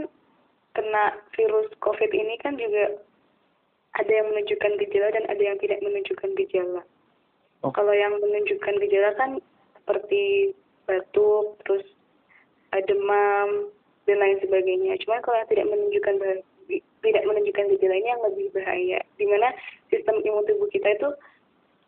kena 0.75 1.17
virus 1.33 1.71
COVID 1.81 2.11
ini 2.13 2.37
kan 2.43 2.53
juga 2.59 3.01
ada 3.97 4.11
yang 4.13 4.29
menunjukkan 4.29 4.77
gejala 4.77 5.09
dan 5.09 5.25
ada 5.25 5.41
yang 5.41 5.57
tidak 5.57 5.81
menunjukkan 5.81 6.31
gejala. 6.37 6.85
Oh. 7.65 7.73
Kalau 7.73 7.89
yang 7.95 8.13
menunjukkan 8.21 8.75
gejala 8.85 9.09
kan 9.17 9.41
seperti 9.81 10.53
batuk, 10.85 11.57
terus 11.65 11.81
eh, 12.77 12.83
demam 12.85 13.73
dan 14.05 14.17
lain 14.21 14.37
sebagainya. 14.45 15.01
Cuma 15.01 15.17
kalau 15.25 15.41
yang 15.41 15.49
tidak 15.49 15.67
menunjukkan 15.73 16.15
tidak 17.01 17.23
menunjukkan 17.23 17.65
gejala 17.73 17.95
ini 17.95 18.09
yang 18.11 18.23
lebih 18.27 18.47
bahaya, 18.53 18.99
di 19.17 19.25
mana 19.25 19.49
sistem 19.89 20.21
imun 20.21 20.45
tubuh 20.45 20.69
kita 20.69 20.93
itu 20.93 21.09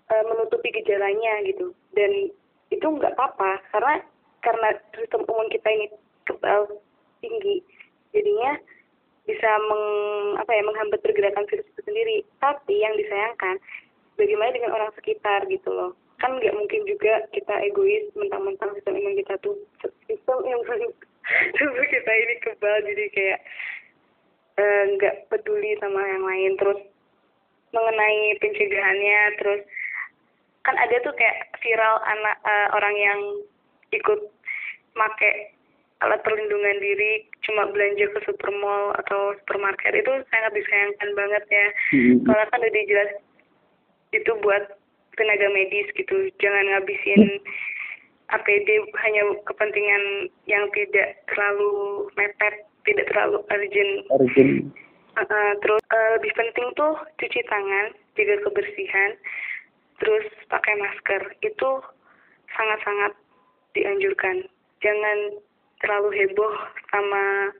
eh, 0.10 0.24
menutupi 0.25 0.74
gejalanya 0.74 1.46
gitu. 1.46 1.69
Dan 1.93 2.34
itu 2.74 2.86
nggak 2.86 3.13
apa-apa 3.13 3.62
karena 3.69 4.01
karena 4.39 4.75
sistem 4.96 5.27
imun 5.27 5.50
kita 5.51 5.67
ini 5.69 5.88
kebal 6.27 6.69
tinggi 7.19 7.63
jadinya 8.15 8.58
bisa 9.29 9.50
meng, 9.69 9.86
apa 10.41 10.51
ya 10.58 10.65
menghambat 10.65 11.00
pergerakan 11.05 11.46
virus 11.46 11.69
itu 11.69 11.81
sendiri. 11.86 12.17
Tapi 12.41 12.81
yang 12.81 12.98
disayangkan 12.98 13.62
bagaimana 14.17 14.55
dengan 14.58 14.74
orang 14.74 14.91
sekitar 14.98 15.46
gitu 15.46 15.69
loh. 15.69 15.93
Kan 16.17 16.41
nggak 16.41 16.58
mungkin 16.58 16.84
juga 16.89 17.29
kita 17.31 17.53
egois 17.63 18.10
mentang-mentang 18.17 18.74
sistem 18.75 18.98
imun 18.98 19.15
kita 19.22 19.38
tuh 19.46 19.55
sistem 20.10 20.41
imun 20.43 20.65
tubuh 21.62 21.86
kita 21.93 22.12
ini 22.12 22.36
kebal 22.41 22.77
jadi 22.89 23.05
kayak 23.13 23.39
eh, 24.58 24.84
nggak 24.98 25.15
uh, 25.15 25.22
peduli 25.29 25.77
sama 25.77 26.01
yang 26.10 26.25
lain. 26.25 26.51
Terus 26.58 26.79
mengenai 27.69 28.34
pencegahannya 28.41 29.19
terus 29.38 29.62
kan 30.65 30.75
ada 30.75 30.96
tuh 31.05 31.13
kayak 31.13 31.53
viral 31.62 32.01
anak 32.01 32.36
uh, 32.41 32.67
orang 32.74 32.96
yang 32.98 33.19
ikut 33.93 34.19
make 34.98 35.31
alat 36.00 36.24
perlindungan 36.24 36.79
diri 36.79 37.27
cuma 37.43 37.67
belanja 37.72 38.08
ke 38.15 38.19
supermall 38.24 38.96
atau 39.03 39.36
supermarket 39.43 40.00
itu 40.00 40.13
sangat 40.31 40.51
disayangkan 40.55 41.10
banget 41.12 41.43
ya 41.51 41.67
hmm. 41.91 42.24
karena 42.24 42.46
kan 42.48 42.63
udah 42.63 42.84
jelas 42.88 43.12
itu 44.15 44.31
buat 44.39 44.63
tenaga 45.19 45.48
medis 45.51 45.88
gitu 46.00 46.31
jangan 46.39 46.72
ngabisin 46.72 47.43
APD 48.29 48.69
hanya 49.03 49.24
kepentingan 49.43 50.03
yang 50.48 50.69
tidak 50.72 51.19
terlalu 51.27 52.08
mepet 52.15 52.63
tidak 52.88 53.05
terlalu 53.12 53.43
urgent, 53.51 53.93
urgent. 54.15 54.53
Uh, 55.19 55.53
terus 55.60 55.84
uh, 55.91 56.10
lebih 56.15 56.31
penting 56.31 56.67
tuh 56.79 56.96
cuci 57.19 57.43
tangan 57.51 57.91
jaga 58.15 58.39
kebersihan 58.48 59.12
terus 60.00 60.25
pakai 60.48 60.79
masker 60.79 61.22
itu 61.43 61.69
sangat-sangat 62.55 63.12
dianjurkan. 63.73 64.45
Jangan 64.79 65.17
terlalu 65.83 66.09
heboh 66.23 66.53
sama 66.91 67.53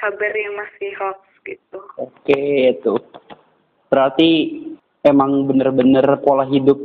kabar 0.00 0.32
yang 0.32 0.54
masih 0.56 0.90
hoax 0.96 1.20
gitu. 1.44 1.78
Oke 2.00 2.72
itu. 2.72 2.94
Berarti 3.92 4.30
emang 5.04 5.48
bener-bener 5.48 6.04
pola 6.20 6.44
hidup 6.48 6.76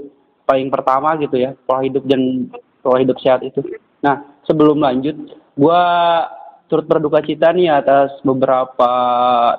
paling 0.46 0.70
pertama 0.70 1.18
gitu 1.18 1.42
ya 1.42 1.58
pola 1.66 1.82
hidup 1.84 2.04
dan 2.06 2.52
pola 2.80 3.02
hidup 3.02 3.18
sehat 3.20 3.44
itu. 3.44 3.64
Nah 4.04 4.24
sebelum 4.46 4.80
lanjut 4.80 5.16
gua 5.58 5.82
turut 6.66 6.86
berduka 6.90 7.22
cita 7.22 7.54
nih 7.54 7.70
atas 7.70 8.10
beberapa 8.26 8.92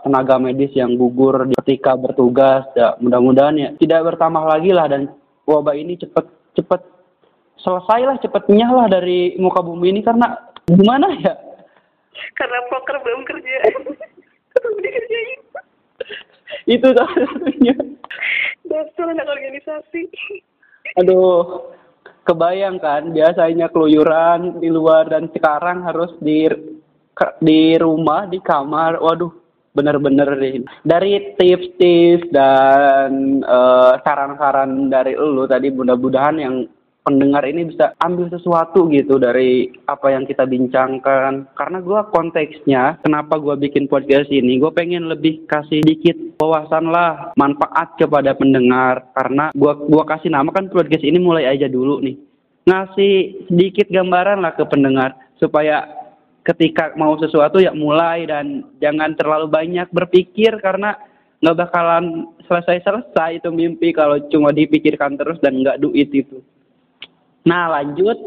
tenaga 0.02 0.42
medis 0.42 0.74
yang 0.74 0.98
gugur 0.98 1.46
ketika 1.62 1.94
bertugas. 1.94 2.66
Ya, 2.74 2.98
mudah-mudahan 2.98 3.56
ya 3.56 3.68
tidak 3.78 4.14
bertambah 4.14 4.42
lagi 4.42 4.70
lah 4.74 4.90
dan 4.90 5.14
wabah 5.46 5.74
ini 5.78 5.94
cepat 5.98 6.26
cepat 6.58 6.95
selesai 7.60 8.00
lah 8.04 8.16
cepatnya 8.20 8.68
lah 8.68 8.86
dari 8.90 9.36
muka 9.40 9.60
bumi 9.64 9.92
ini 9.92 10.00
karena 10.04 10.36
gimana 10.68 11.08
ya? 11.20 11.34
Karena 12.36 12.58
poker 12.72 12.96
belum 13.04 13.22
kerja. 13.24 13.56
belum 14.56 14.76
dikerjain. 14.80 15.40
Itu 16.66 16.88
satunya. 16.96 17.76
Dasar 18.66 19.06
anak 19.12 19.28
organisasi. 19.30 20.10
Aduh, 20.98 21.70
kebayang 22.26 22.82
kan 22.82 23.14
biasanya 23.14 23.70
keluyuran 23.70 24.58
di 24.58 24.68
luar 24.72 25.06
dan 25.06 25.30
sekarang 25.30 25.86
harus 25.86 26.10
di 26.18 26.50
di 27.40 27.78
rumah 27.80 28.28
di 28.28 28.42
kamar 28.42 29.00
waduh 29.00 29.32
bener-bener 29.72 30.28
deh 30.36 30.64
dari 30.84 31.36
tips-tips 31.36 32.28
dan 32.32 33.40
uh, 33.44 33.96
saran-saran 34.04 34.88
dari 34.88 35.16
lu 35.16 35.44
tadi 35.44 35.68
mudah-mudahan 35.68 36.36
yang 36.40 36.54
pendengar 37.06 37.46
ini 37.46 37.70
bisa 37.70 37.94
ambil 38.02 38.26
sesuatu 38.26 38.90
gitu 38.90 39.22
dari 39.22 39.70
apa 39.86 40.10
yang 40.10 40.26
kita 40.26 40.42
bincangkan. 40.42 41.46
Karena 41.54 41.78
gue 41.78 42.00
konteksnya 42.10 42.98
kenapa 43.06 43.38
gue 43.38 43.54
bikin 43.62 43.86
podcast 43.86 44.26
ini 44.34 44.58
gue 44.58 44.74
pengen 44.74 45.06
lebih 45.06 45.46
kasih 45.46 45.86
dikit 45.86 46.18
wawasan 46.42 46.90
lah 46.90 47.30
manfaat 47.38 47.94
kepada 47.94 48.34
pendengar. 48.34 49.06
Karena 49.14 49.54
gue 49.54 49.72
gua 49.86 50.02
kasih 50.02 50.34
nama 50.34 50.50
kan 50.50 50.66
podcast 50.66 51.06
ini 51.06 51.22
mulai 51.22 51.46
aja 51.46 51.70
dulu 51.70 52.02
nih. 52.02 52.18
Ngasih 52.66 53.46
sedikit 53.46 53.86
gambaran 53.86 54.42
lah 54.42 54.58
ke 54.58 54.66
pendengar 54.66 55.14
supaya 55.38 55.86
ketika 56.42 56.90
mau 56.98 57.14
sesuatu 57.22 57.62
ya 57.62 57.70
mulai 57.70 58.26
dan 58.26 58.66
jangan 58.82 59.14
terlalu 59.14 59.46
banyak 59.46 59.86
berpikir 59.94 60.58
karena 60.58 60.98
nggak 61.38 61.58
bakalan 61.62 62.26
selesai-selesai 62.50 63.38
itu 63.38 63.50
mimpi 63.54 63.94
kalau 63.94 64.18
cuma 64.30 64.50
dipikirkan 64.50 65.14
terus 65.14 65.38
dan 65.38 65.62
nggak 65.62 65.78
duit 65.78 66.10
itu. 66.10 66.42
Nah 67.46 67.70
lanjut, 67.70 68.18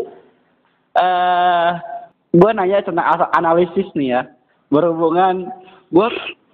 uh, 0.95 1.03
eh, 1.03 1.71
gue 2.33 2.49
nanya 2.53 2.85
tentang 2.85 3.05
analisis 3.33 3.89
nih 3.97 4.09
ya 4.15 4.21
berhubungan 4.69 5.49
gue 5.89 6.07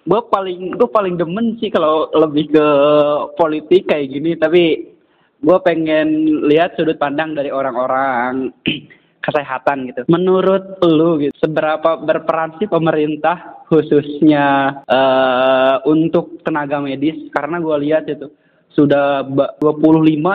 gue 0.08 0.22
paling 0.32 0.80
gue 0.80 0.88
paling 0.88 1.20
demen 1.20 1.60
sih 1.60 1.68
kalau 1.68 2.08
lebih 2.16 2.48
ke 2.56 2.68
politik 3.36 3.92
kayak 3.92 4.08
gini 4.08 4.40
tapi 4.40 4.96
gue 5.44 5.58
pengen 5.68 6.42
lihat 6.48 6.80
sudut 6.80 6.96
pandang 6.96 7.36
dari 7.36 7.52
orang-orang 7.52 8.56
kesehatan 9.26 9.90
gitu. 9.90 10.02
Menurut 10.06 10.78
lu 10.86 11.18
gitu, 11.18 11.34
seberapa 11.42 11.98
berperan 11.98 12.56
sih 12.62 12.70
pemerintah 12.70 13.66
khususnya 13.66 14.80
uh, 14.86 15.82
untuk 15.90 16.46
tenaga 16.46 16.78
medis? 16.78 17.18
Karena 17.34 17.58
gue 17.58 17.76
lihat 17.90 18.06
itu 18.06 18.30
sudah 18.76 19.24
25 19.24 19.64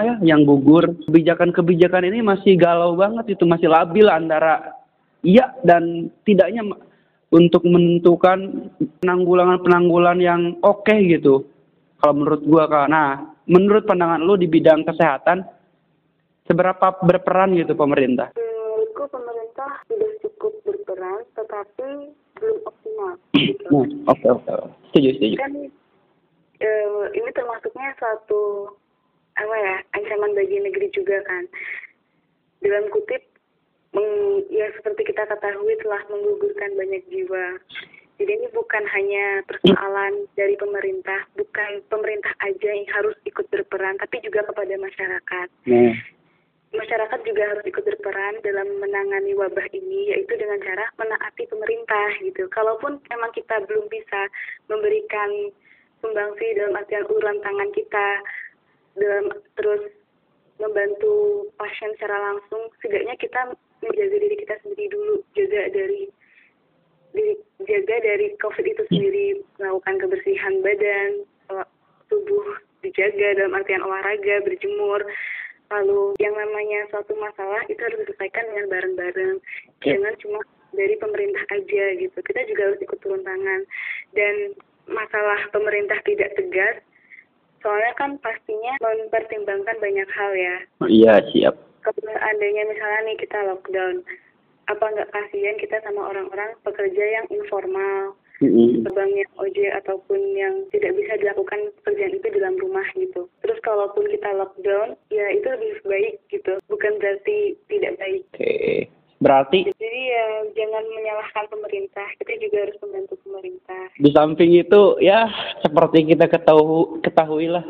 ya 0.09 0.15
yang 0.25 0.49
gugur. 0.49 0.97
Kebijakan-kebijakan 1.07 2.09
ini 2.09 2.25
masih 2.25 2.57
galau 2.57 2.97
banget 2.97 3.37
itu, 3.37 3.45
masih 3.45 3.69
labil 3.69 4.09
antara 4.09 4.81
iya 5.21 5.53
dan 5.61 6.09
tidaknya 6.25 6.65
untuk 7.31 7.63
menentukan 7.69 8.73
penanggulangan-penanggulan 9.05 10.19
yang 10.19 10.57
oke 10.65 10.89
okay 10.89 11.21
gitu. 11.21 11.47
Kalau 12.01 12.17
menurut 12.17 12.43
gua 12.49 12.65
Kak. 12.65 12.89
Nah, 12.89 13.11
menurut 13.45 13.85
pandangan 13.85 14.25
lu 14.25 14.41
di 14.41 14.49
bidang 14.49 14.89
kesehatan 14.89 15.45
seberapa 16.49 16.97
berperan 17.05 17.53
gitu 17.55 17.77
pemerintah? 17.77 18.33
menurutku 18.35 19.05
pemerintah 19.13 19.71
sudah 19.87 20.13
cukup 20.25 20.53
berperan, 20.65 21.21
tetapi 21.37 21.89
belum 22.41 22.59
optimal. 22.65 23.13
Nah, 23.13 24.09
oke 24.09 24.29
oke, 24.33 24.53
setuju 24.89 25.09
setuju. 25.21 25.37
Kan 25.37 25.53
e, 26.61 26.69
ini 27.17 27.31
termasuknya 27.33 27.97
suatu 27.97 28.73
apa 29.37 29.55
ya 29.57 29.77
ancaman 29.97 30.37
bagi 30.37 30.61
negeri 30.61 30.89
juga 30.93 31.25
kan. 31.25 31.45
Dalam 32.61 32.93
kutip, 32.93 33.25
meng, 33.97 34.45
ya 34.53 34.69
seperti 34.77 35.09
kita 35.09 35.25
ketahui 35.25 35.75
telah 35.81 36.03
menggugurkan 36.13 36.77
banyak 36.77 37.03
jiwa. 37.09 37.57
Jadi 38.21 38.37
ini 38.37 38.49
bukan 38.53 38.85
hanya 38.85 39.41
persoalan 39.49 40.29
dari 40.37 40.53
pemerintah, 40.61 41.25
bukan 41.41 41.81
pemerintah 41.89 42.37
aja 42.45 42.69
yang 42.69 42.85
harus 42.93 43.17
ikut 43.25 43.49
berperan, 43.49 43.97
tapi 43.97 44.21
juga 44.21 44.45
kepada 44.45 44.77
masyarakat. 44.77 45.49
Nah 45.65 45.97
masyarakat 46.71 47.21
juga 47.27 47.43
harus 47.51 47.65
ikut 47.67 47.83
berperan 47.83 48.39
dalam 48.47 48.69
menangani 48.79 49.35
wabah 49.35 49.67
ini 49.75 50.15
yaitu 50.15 50.39
dengan 50.39 50.63
cara 50.63 50.87
menaati 50.99 51.51
pemerintah 51.51 52.09
gitu. 52.23 52.47
Kalaupun 52.55 53.03
memang 53.11 53.31
kita 53.35 53.59
belum 53.67 53.91
bisa 53.91 54.31
memberikan 54.71 55.51
sumbangsi 56.01 56.47
dalam 56.57 56.77
artian 56.77 57.07
uluran 57.09 57.39
tangan 57.45 57.71
kita 57.77 58.09
dalam 58.99 59.27
terus 59.55 59.83
membantu 60.61 61.49
pasien 61.57 61.93
secara 61.97 62.21
langsung, 62.21 62.69
setidaknya 62.81 63.17
kita 63.17 63.41
menjaga 63.81 64.17
diri 64.21 64.37
kita 64.45 64.55
sendiri 64.61 64.93
dulu, 64.93 65.25
jaga 65.33 65.73
dari 65.73 66.03
diri, 67.17 67.35
jaga 67.65 67.97
dari 68.05 68.27
COVID 68.37 68.67
itu 68.69 68.85
sendiri, 68.93 69.27
melakukan 69.57 69.97
kebersihan 70.05 70.61
badan, 70.61 71.11
tubuh 72.13 72.45
dijaga 72.85 73.41
dalam 73.41 73.57
artian 73.57 73.81
olahraga, 73.81 74.45
berjemur, 74.45 75.01
lalu 75.71 76.13
yang 76.21 76.35
namanya 76.37 76.91
suatu 76.93 77.15
masalah 77.17 77.63
itu 77.71 77.81
harus 77.81 78.05
diselesaikan 78.05 78.45
dengan 78.53 78.67
bareng-bareng. 78.69 79.35
Yeah. 79.81 79.97
jangan 79.97 80.15
cuma 80.21 80.41
dari 80.75 80.95
pemerintah 80.99 81.45
aja 81.51 81.85
gitu. 81.99 82.19
Kita 82.21 82.41
juga 82.47 82.63
harus 82.71 82.81
ikut 82.83 82.99
turun 83.03 83.23
tangan. 83.23 83.61
Dan 84.15 84.55
masalah 84.91 85.41
pemerintah 85.55 85.99
tidak 86.05 86.35
tegas 86.37 86.77
soalnya 87.61 87.93
kan 87.97 88.17
pastinya 88.21 88.75
mempertimbangkan 88.81 89.77
banyak 89.79 90.09
hal 90.13 90.33
ya 90.37 90.57
oh, 90.85 90.91
iya 90.91 91.15
siap 91.33 91.55
kalau 91.81 92.13
andainya 92.13 92.69
misalnya 92.69 93.01
nih 93.09 93.17
kita 93.21 93.39
lockdown 93.49 94.05
apa 94.69 94.85
nggak 94.87 95.11
kasihan 95.11 95.57
kita 95.59 95.77
sama 95.83 96.15
orang-orang 96.15 96.55
pekerja 96.63 97.05
yang 97.21 97.27
informal 97.33 98.15
mm-hmm. 98.39 98.87
yang 98.89 99.31
ojek 99.37 99.71
ataupun 99.85 100.21
yang 100.39 100.55
tidak 100.71 100.95
bisa 100.97 101.13
dilakukan 101.21 101.75
pekerjaan 101.83 102.17
itu 102.17 102.29
dalam 102.39 102.55
rumah 102.59 102.87
gitu. 102.97 103.29
Terus 103.45 103.59
kalaupun 103.67 104.09
kita 104.09 104.31
lockdown, 104.35 104.97
ya 105.13 105.27
itu 105.35 105.47
lebih 105.47 105.75
baik 105.85 106.15
gitu. 106.33 106.57
Bukan 106.71 106.93
berarti 107.03 107.59
tidak 107.69 107.99
baik. 108.01 108.23
Oke. 108.33 108.41
Okay. 108.41 108.79
Berarti 109.21 109.69
jadi 109.77 110.01
ya 110.01 110.27
jangan 110.57 110.85
menyalahkan 110.97 111.45
pemerintah, 111.53 112.09
kita 112.25 112.41
juga 112.41 112.57
harus 112.65 112.77
membantu 112.81 113.15
pemerintah. 113.21 113.85
Di 114.01 114.11
samping 114.17 114.51
itu 114.57 114.97
ya 115.05 115.29
seperti 115.61 116.09
kita 116.09 116.25
ketahui 116.25 117.05
ketahui 117.05 117.53
lah. 117.53 117.65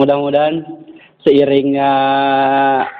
Mudah-mudahan 0.00 0.64
seiringnya 1.20 1.92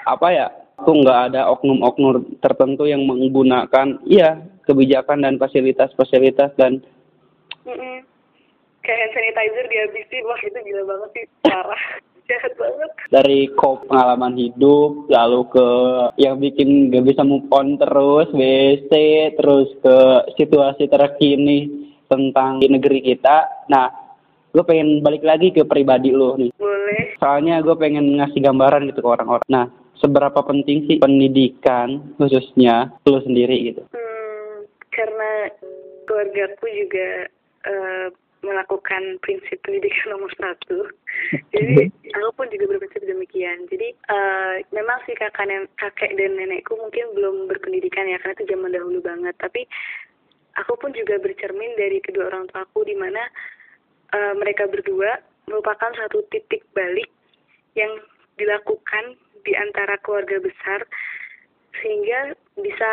apa 0.04 0.28
ya, 0.28 0.46
tuh 0.84 0.94
nggak 1.00 1.32
ada 1.32 1.50
oknum-oknum 1.50 2.38
tertentu 2.38 2.86
yang 2.86 3.02
menggunakan 3.02 3.98
iya 4.06 4.38
kebijakan 4.62 5.26
dan 5.26 5.34
fasilitas-fasilitas 5.40 6.54
dan 6.54 6.84
Mm-mm. 7.66 8.04
kayak 8.84 8.98
hand 9.00 9.12
sanitizer 9.16 9.66
dihabisin 9.66 10.22
wah 10.28 10.40
itu 10.44 10.58
gila 10.62 10.82
banget 10.86 11.10
sih 11.16 11.24
parah 11.42 11.82
jahat 12.28 12.52
banget. 12.60 12.90
Dari 13.08 13.40
kop 13.56 13.88
pengalaman 13.88 14.36
hidup 14.36 15.08
lalu 15.08 15.40
ke 15.48 15.68
yang 16.20 16.36
bikin 16.38 16.92
gak 16.92 17.08
bisa 17.08 17.24
move 17.24 17.48
on 17.48 17.80
terus 17.80 18.28
WC 18.36 18.92
terus 19.40 19.68
ke 19.80 19.98
situasi 20.36 20.86
terkini 20.86 21.88
tentang 22.06 22.60
di 22.60 22.68
negeri 22.68 23.00
kita. 23.02 23.66
Nah 23.72 23.88
gue 24.52 24.64
pengen 24.64 25.00
balik 25.00 25.24
lagi 25.24 25.52
ke 25.52 25.64
pribadi 25.64 26.12
lo 26.12 26.36
nih. 26.36 26.52
Boleh. 26.60 27.16
Soalnya 27.20 27.64
gue 27.64 27.74
pengen 27.80 28.20
ngasih 28.20 28.40
gambaran 28.44 28.88
gitu 28.92 29.00
ke 29.00 29.08
orang-orang. 29.08 29.48
Nah 29.48 29.66
seberapa 29.98 30.40
penting 30.44 30.86
sih 30.86 30.96
pendidikan 31.00 32.14
khususnya 32.20 32.92
lo 33.08 33.18
sendiri 33.24 33.72
gitu? 33.72 33.82
Hmm, 33.92 34.68
karena 34.92 35.52
keluargaku 36.06 36.66
juga 36.70 37.08
eh, 37.68 38.06
melakukan 38.42 39.18
prinsip 39.22 39.58
pendidikan 39.66 40.06
nomor 40.14 40.30
satu. 40.38 40.86
Jadi 41.54 41.90
aku 42.14 42.30
pun 42.38 42.46
juga 42.52 42.76
berprinsip 42.76 43.02
demikian. 43.04 43.66
Jadi 43.70 43.94
eh, 43.94 44.54
memang 44.70 45.02
sih 45.04 45.16
kakak, 45.18 45.46
nen- 45.48 45.70
kakek 45.78 46.14
dan 46.14 46.38
nenekku 46.38 46.78
mungkin 46.78 47.10
belum 47.14 47.50
berpendidikan 47.50 48.06
ya 48.06 48.18
karena 48.22 48.36
itu 48.38 48.44
zaman 48.54 48.74
dahulu 48.74 48.98
banget. 49.02 49.34
Tapi 49.42 49.66
aku 50.58 50.74
pun 50.78 50.90
juga 50.94 51.18
bercermin 51.18 51.74
dari 51.78 51.98
kedua 52.02 52.30
orang 52.30 52.46
tuaku 52.50 52.86
di 52.86 52.94
mana 52.94 53.22
eh, 54.14 54.34
mereka 54.38 54.66
berdua 54.70 55.18
merupakan 55.48 55.90
satu 55.96 56.22
titik 56.28 56.62
balik 56.76 57.08
yang 57.74 57.90
dilakukan 58.36 59.16
di 59.42 59.56
antara 59.56 59.96
keluarga 60.02 60.38
besar 60.42 60.84
sehingga 61.82 62.34
bisa 62.58 62.90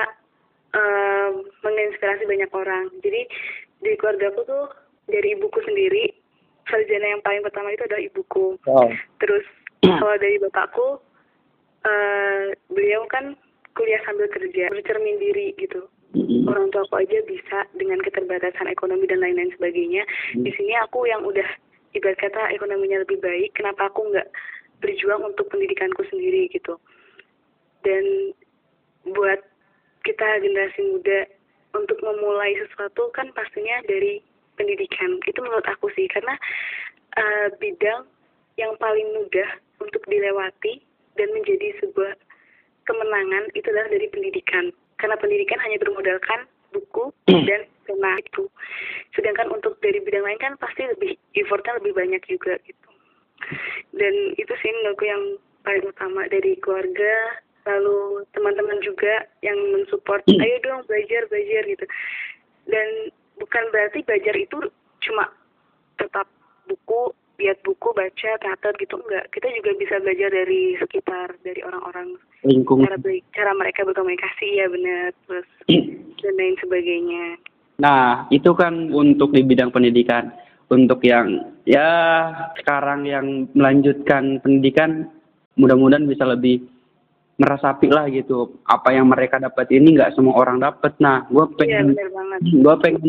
eh, 0.73 1.29
menginspirasi 1.61 2.23
banyak 2.25 2.51
orang. 2.53 2.89
Jadi 3.01 3.21
di 3.85 3.91
keluargaku 3.99 4.41
tuh 4.47 4.65
dari 5.09 5.37
ibuku 5.37 5.59
sendiri 5.65 6.11
sarjana 6.65 7.17
yang 7.17 7.21
paling 7.21 7.45
pertama 7.45 7.71
itu 7.73 7.83
adalah 7.85 8.03
ibuku. 8.03 8.57
wow 8.65 8.89
Terus 9.21 9.45
kalau 10.01 10.15
dari 10.17 10.37
bapakku 10.41 11.01
eh 11.85 12.57
beliau 12.73 13.05
kan 13.05 13.37
kuliah 13.77 14.01
sambil 14.07 14.25
kerja, 14.31 14.71
bercermin 14.71 15.21
diri 15.21 15.53
gitu. 15.59 15.85
Mm-mm. 16.15 16.47
Orang 16.47 16.71
tua 16.71 16.87
aku 16.87 17.03
aja 17.03 17.19
bisa 17.27 17.67
dengan 17.75 17.99
keterbatasan 17.99 18.71
ekonomi 18.71 19.03
dan 19.05 19.19
lain-lain 19.19 19.51
sebagainya. 19.59 20.07
Di 20.31 20.51
sini 20.55 20.73
aku 20.79 21.03
yang 21.05 21.27
udah 21.27 21.45
ibarat 21.91 22.17
kata 22.17 22.55
ekonominya 22.55 23.03
lebih 23.03 23.19
baik, 23.19 23.51
kenapa 23.59 23.91
aku 23.91 24.07
nggak 24.15 24.31
berjuang 24.79 25.27
untuk 25.27 25.51
pendidikanku 25.51 26.07
sendiri 26.07 26.47
gitu. 26.55 26.79
Dan 27.83 28.31
buat 29.11 29.43
kita 30.07 30.39
generasi 30.39 30.81
muda 30.87 31.27
untuk 31.75 31.99
memulai 31.99 32.55
sesuatu 32.63 33.11
kan 33.11 33.29
pastinya 33.35 33.83
dari 33.85 34.23
pendidikan. 34.55 35.19
Itu 35.23 35.39
menurut 35.43 35.65
aku 35.67 35.91
sih 35.93 36.09
karena 36.11 36.35
eh, 37.15 37.47
bidang 37.59 38.07
yang 38.55 38.75
paling 38.79 39.07
mudah 39.15 39.49
untuk 39.83 40.03
dilewati 40.07 40.79
dan 41.19 41.27
menjadi 41.35 41.75
sebuah 41.83 42.15
kemenangan 42.87 43.51
itu 43.55 43.67
adalah 43.71 43.91
dari 43.91 44.07
pendidikan. 44.11 44.71
Karena 44.95 45.19
pendidikan 45.19 45.59
hanya 45.59 45.77
bermodalkan 45.79 46.47
buku 46.71 47.11
dan 47.27 47.67
pena 47.87 48.11
itu. 48.19 48.47
Sedangkan 49.15 49.51
untuk 49.51 49.79
dari 49.79 49.99
bidang 50.03 50.23
lain 50.23 50.39
kan 50.39 50.53
pasti 50.59 50.87
lebih 50.87 51.15
effortnya 51.35 51.79
lebih 51.79 51.95
banyak 51.95 52.21
juga 52.27 52.59
gitu. 52.63 52.89
Dan 53.95 54.13
itu 54.39 54.53
sih 54.59 54.71
menurutku 54.81 55.05
yang 55.05 55.23
paling 55.63 55.85
utama 55.85 56.25
dari 56.29 56.57
keluarga, 56.61 57.41
lalu 57.65 58.23
teman-teman 58.37 58.79
juga 58.85 59.25
yang 59.41 59.57
mensupport, 59.73 60.21
ayo 60.29 60.57
dong 60.61 60.85
belajar 60.85 61.25
belajar 61.29 61.63
gitu. 61.65 61.85
Dan 62.69 62.87
bukan 63.39 63.63
berarti 63.71 63.99
belajar 64.03 64.35
itu 64.35 64.57
cuma 65.03 65.29
tetap 65.99 66.27
buku, 66.67 67.13
lihat 67.39 67.59
buku, 67.63 67.93
baca, 67.95 68.31
catat 68.41 68.73
gitu 68.79 68.95
enggak. 68.99 69.29
Kita 69.31 69.47
juga 69.53 69.71
bisa 69.79 69.95
belajar 70.01 70.29
dari 70.31 70.75
sekitar, 70.79 71.35
dari 71.43 71.61
orang-orang 71.63 72.17
lingkungan 72.45 72.85
cara 72.85 72.97
cara 73.33 73.51
mereka 73.57 73.81
berkomunikasi 73.89 74.61
ya 74.61 74.69
benar 74.69 75.09
terus 75.25 75.47
dan 76.21 76.33
lain 76.37 76.53
sebagainya 76.61 77.41
Nah, 77.75 78.27
itu 78.31 78.55
kan 78.55 78.91
untuk 78.91 79.35
di 79.35 79.43
bidang 79.43 79.71
pendidikan. 79.71 80.31
Untuk 80.65 81.05
yang 81.05 81.53
ya 81.67 82.31
sekarang 82.57 83.05
yang 83.05 83.45
melanjutkan 83.53 84.41
pendidikan, 84.41 85.11
mudah-mudahan 85.59 86.09
bisa 86.09 86.25
lebih 86.25 86.65
merasapi 87.35 87.87
lah 87.91 88.07
gitu. 88.07 88.59
Apa 88.63 88.95
yang 88.95 89.11
mereka 89.11 89.39
dapat 89.39 89.67
ini 89.71 89.95
nggak 89.95 90.15
semua 90.15 90.39
orang 90.39 90.63
dapat. 90.63 90.95
Nah, 91.03 91.27
gue 91.27 91.45
iya 91.63 91.83
pengen, 91.83 91.85
gue 92.41 92.75
pengen 92.79 93.03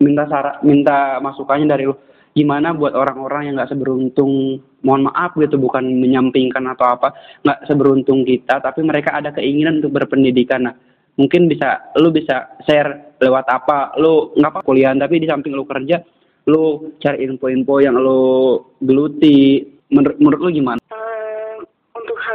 minta 0.00 0.24
sara, 0.28 0.60
minta 0.64 1.20
masukannya 1.20 1.68
dari 1.68 1.84
lu. 1.88 1.94
Gimana 2.30 2.70
buat 2.70 2.94
orang-orang 2.94 3.50
yang 3.50 3.54
nggak 3.58 3.74
seberuntung, 3.74 4.62
mohon 4.86 5.10
maaf 5.10 5.34
gitu, 5.34 5.58
bukan 5.58 5.82
menyampingkan 5.82 6.62
atau 6.72 6.94
apa, 6.94 7.10
nggak 7.42 7.66
seberuntung 7.66 8.22
kita, 8.22 8.62
tapi 8.62 8.86
mereka 8.86 9.18
ada 9.18 9.34
keinginan 9.34 9.82
untuk 9.82 9.98
berpendidikan. 9.98 10.70
Nah, 10.70 10.74
mungkin 11.18 11.50
bisa 11.50 11.90
lu 11.98 12.14
bisa 12.14 12.54
share 12.64 13.18
lewat 13.20 13.44
apa 13.50 13.92
lu 14.00 14.32
nggak 14.40 14.52
apa 14.56 14.60
kuliah 14.64 14.96
tapi 14.96 15.20
di 15.20 15.28
samping 15.28 15.52
lu 15.52 15.68
kerja 15.68 16.00
lu 16.48 16.96
cari 16.96 17.28
info-info 17.28 17.74
yang 17.84 18.00
lu 18.00 18.56
geluti 18.80 19.60
menurut 19.92 20.16
menurut 20.16 20.40
lu 20.40 20.50
gimana 20.54 20.80
Eh, 20.90 21.09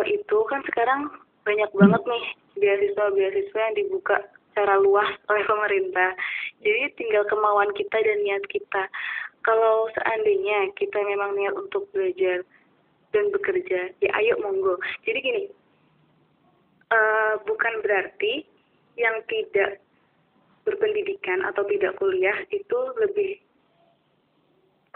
itu 0.07 0.37
kan 0.47 0.61
sekarang 0.69 1.09
banyak 1.45 1.69
banget 1.77 2.01
nih 2.05 2.25
beasiswa-beasiswa 2.57 3.59
yang 3.59 3.75
dibuka 3.77 4.15
secara 4.55 4.79
luas 4.79 5.11
oleh 5.27 5.43
pemerintah. 5.43 6.15
Jadi 6.63 6.95
tinggal 6.95 7.27
kemauan 7.27 7.69
kita 7.75 7.97
dan 7.99 8.17
niat 8.23 8.43
kita. 8.47 8.83
Kalau 9.43 9.91
seandainya 9.93 10.73
kita 10.79 10.97
memang 11.05 11.37
niat 11.37 11.53
untuk 11.53 11.85
belajar 11.93 12.41
dan 13.13 13.29
bekerja, 13.29 13.93
ya 14.01 14.11
ayo 14.17 14.39
monggo. 14.41 14.79
Jadi 15.05 15.19
gini, 15.21 15.43
eh, 16.89 17.33
bukan 17.45 17.73
berarti 17.85 18.47
yang 18.97 19.21
tidak 19.29 19.83
berpendidikan 20.65 21.45
atau 21.45 21.61
tidak 21.69 21.93
kuliah 22.01 22.35
itu 22.49 22.79
lebih 22.97 23.37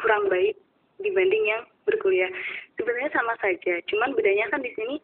kurang 0.01 0.31
baik 0.31 0.57
dibanding 1.03 1.45
yang 1.45 1.63
berkuliah. 1.89 2.29
Sebenarnya 2.77 3.09
sama 3.11 3.33
saja, 3.41 3.73
cuman 3.89 4.13
bedanya 4.13 4.45
kan 4.53 4.61
di 4.61 4.71
sini 4.77 5.01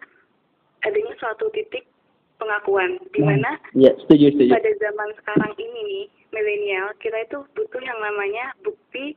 adanya 0.85 1.13
suatu 1.17 1.49
titik 1.51 1.83
pengakuan 2.37 2.99
di 3.15 3.21
mana 3.23 3.57
Iya, 3.73 3.95
setuju, 4.05 4.35
setuju. 4.35 4.51
pada 4.53 4.71
zaman 4.77 5.09
sekarang 5.23 5.51
ini 5.55 5.79
nih 5.87 6.05
milenial 6.35 6.91
kita 6.99 7.15
itu 7.23 7.39
butuh 7.55 7.79
yang 7.79 7.95
namanya 8.03 8.51
bukti 8.59 9.15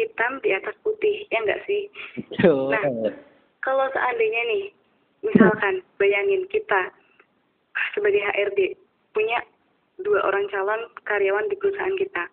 hitam 0.00 0.40
di 0.40 0.56
atas 0.56 0.72
putih 0.80 1.28
ya 1.28 1.44
enggak 1.44 1.60
sih 1.68 1.92
Betul. 2.32 2.72
Nah. 2.72 3.12
kalau 3.60 3.84
seandainya 3.92 4.42
nih 4.48 4.64
misalkan 5.20 5.84
bayangin 6.00 6.48
kita 6.48 6.88
sebagai 7.92 8.24
HRD 8.32 8.80
punya 9.12 9.44
dua 10.00 10.24
orang 10.24 10.48
calon 10.48 10.88
karyawan 11.04 11.52
di 11.52 11.56
perusahaan 11.60 12.00
kita 12.00 12.24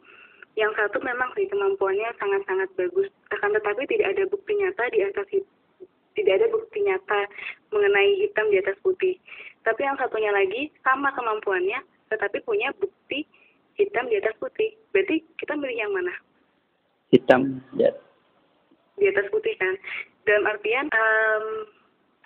yang 0.56 0.72
satu 0.80 1.04
memang 1.04 1.32
sih 1.36 1.48
kemampuannya 1.52 2.16
sangat-sangat 2.16 2.70
bagus. 2.80 3.12
Akan 3.36 3.52
tetapi 3.52 3.84
tidak 3.92 4.16
ada 4.16 4.24
bukti 4.32 4.52
nyata 4.56 4.84
di 4.92 5.00
atas 5.04 5.28
tidak 6.16 6.34
ada 6.40 6.48
bukti 6.48 6.80
nyata 6.80 7.20
mengenai 7.76 8.24
hitam 8.24 8.48
di 8.48 8.64
atas 8.64 8.80
putih. 8.80 9.20
Tapi 9.68 9.84
yang 9.84 10.00
satunya 10.00 10.32
lagi 10.32 10.72
sama 10.88 11.12
kemampuannya 11.12 11.84
tetapi 12.08 12.40
punya 12.48 12.72
bukti 12.80 13.28
hitam 13.76 14.08
di 14.08 14.16
atas 14.24 14.36
putih. 14.40 14.72
Berarti 14.96 15.20
kita 15.36 15.60
milih 15.60 15.76
yang 15.76 15.92
mana? 15.92 16.16
Hitam. 17.12 17.60
Ya. 17.76 17.92
di 18.96 19.12
atas 19.12 19.28
putih 19.28 19.52
kan? 19.60 19.76
Dalam 20.24 20.48
artian 20.48 20.88
em, 20.88 21.46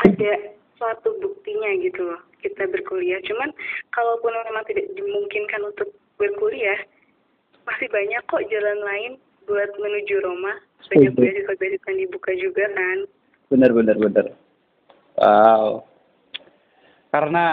ada 0.06 0.54
suatu 0.78 1.18
buktinya 1.18 1.74
gitu 1.82 2.14
loh 2.14 2.22
kita 2.46 2.70
berkuliah. 2.70 3.18
Cuman 3.26 3.50
kalaupun 3.90 4.32
memang 4.48 4.64
tidak 4.70 4.86
dimungkinkan 4.94 5.66
untuk 5.66 5.90
berkuliah 6.22 6.78
masih 7.70 7.88
banyak 7.94 8.22
kok 8.26 8.44
jalan 8.50 8.80
lain 8.82 9.12
buat 9.46 9.70
menuju 9.78 10.16
Roma 10.26 10.54
banyak 10.90 11.14
beasiswa-beasiswa 11.14 11.90
yang 11.94 12.00
dibuka 12.10 12.32
juga 12.34 12.66
kan 12.74 12.98
Bener, 13.50 13.74
bener, 13.74 13.98
bener. 13.98 14.26
Wow. 15.18 15.84
Karena 17.10 17.46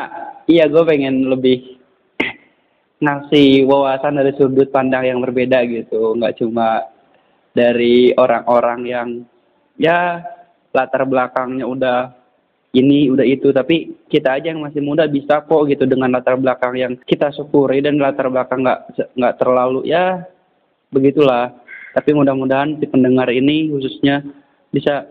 iya 0.44 0.68
gue 0.68 0.84
pengen 0.84 1.32
lebih 1.32 1.80
ngasih 3.04 3.64
wawasan 3.64 4.20
dari 4.20 4.36
sudut 4.36 4.68
pandang 4.68 5.08
yang 5.08 5.24
berbeda 5.24 5.64
gitu, 5.64 6.12
nggak 6.20 6.36
cuma 6.36 6.84
dari 7.56 8.12
orang-orang 8.12 8.80
yang 8.84 9.08
ya 9.80 10.20
latar 10.76 11.08
belakangnya 11.08 11.64
udah 11.64 12.12
ini 12.76 13.08
udah 13.08 13.24
itu, 13.24 13.48
tapi 13.56 13.96
kita 14.12 14.36
aja 14.36 14.52
yang 14.52 14.60
masih 14.60 14.84
muda 14.84 15.08
bisa 15.08 15.40
kok 15.40 15.64
gitu 15.72 15.88
dengan 15.88 16.12
latar 16.12 16.36
belakang 16.36 16.76
yang 16.76 16.92
kita 17.08 17.32
syukuri 17.32 17.80
dan 17.80 17.96
latar 17.96 18.28
belakang 18.28 18.60
nggak 18.60 18.92
nggak 19.16 19.34
terlalu 19.40 19.88
ya 19.88 20.28
begitulah. 20.92 21.56
Tapi 21.96 22.12
mudah-mudahan 22.12 22.76
si 22.76 22.84
pendengar 22.84 23.32
ini 23.32 23.72
khususnya 23.72 24.20
bisa 24.68 25.08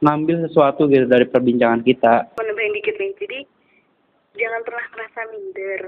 ngambil 0.00 0.46
sesuatu 0.46 0.86
gitu 0.86 1.10
dari 1.10 1.26
perbincangan 1.26 1.82
kita. 1.82 2.30
menambahin 2.38 2.72
dikit 2.78 2.94
nih. 2.96 3.12
Jadi 3.18 3.38
jangan 4.38 4.60
pernah 4.62 4.86
merasa 4.94 5.20
minder. 5.34 5.80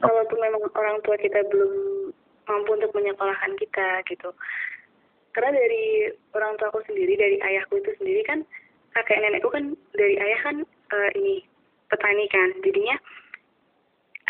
Kalaupun 0.00 0.38
memang 0.38 0.62
orang 0.78 0.98
tua 1.04 1.18
kita 1.18 1.44
belum 1.50 1.72
mampu 2.48 2.70
untuk 2.78 2.94
menyekolahkan 2.94 3.52
kita 3.58 3.88
gitu. 4.06 4.30
Karena 5.34 5.58
dari 5.58 6.10
orang 6.34 6.56
tua 6.56 6.70
aku 6.72 6.80
sendiri 6.86 7.14
dari 7.18 7.36
ayahku 7.42 7.78
itu 7.78 7.90
sendiri 8.00 8.22
kan 8.26 8.46
kakek 8.96 9.20
nenekku 9.22 9.50
kan 9.52 9.74
dari 9.94 10.16
ayah 10.18 10.40
kan 10.42 10.56
uh, 10.66 11.10
ini 11.14 11.44
petani 11.90 12.26
kan. 12.30 12.50
Jadinya 12.62 12.96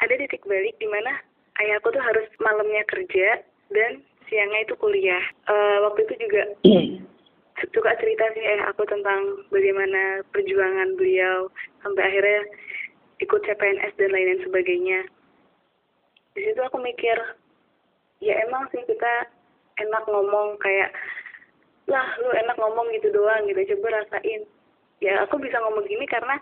ada 0.00 0.14
titik 0.16 0.44
balik 0.48 0.76
di 0.80 0.88
mana 0.88 1.20
ayahku 1.60 1.92
tuh 1.92 2.02
harus 2.02 2.28
malamnya 2.40 2.84
kerja 2.88 3.44
dan 3.72 4.00
siangnya 4.28 4.64
itu 4.64 4.74
kuliah. 4.80 5.22
Uh, 5.48 5.84
waktu 5.88 6.08
itu 6.08 6.14
juga 6.28 6.42
suka 7.76 7.92
cerita 8.00 8.24
sih 8.32 8.44
ayah 8.44 8.72
aku 8.72 8.88
tentang 8.88 9.44
bagaimana 9.52 10.24
perjuangan 10.32 10.96
beliau 10.96 11.52
sampai 11.84 12.02
akhirnya 12.08 12.40
ikut 13.20 13.40
CPNS 13.44 13.92
dan 14.00 14.10
lain-lain 14.12 14.40
sebagainya. 14.48 15.00
Di 16.32 16.40
situ 16.46 16.60
aku 16.64 16.80
mikir 16.80 17.16
ya 18.24 18.36
emang 18.48 18.68
sih 18.72 18.80
kita 18.88 19.28
enak 19.80 20.04
ngomong 20.08 20.56
kayak 20.60 20.92
lah 21.90 22.06
lu 22.22 22.30
enak 22.32 22.56
ngomong 22.56 22.86
gitu 22.94 23.10
doang 23.10 23.44
gitu. 23.50 23.76
Coba 23.76 24.00
rasain. 24.00 24.46
Ya 25.02 25.20
aku 25.26 25.42
bisa 25.42 25.58
ngomong 25.60 25.84
gini 25.90 26.06
karena 26.06 26.38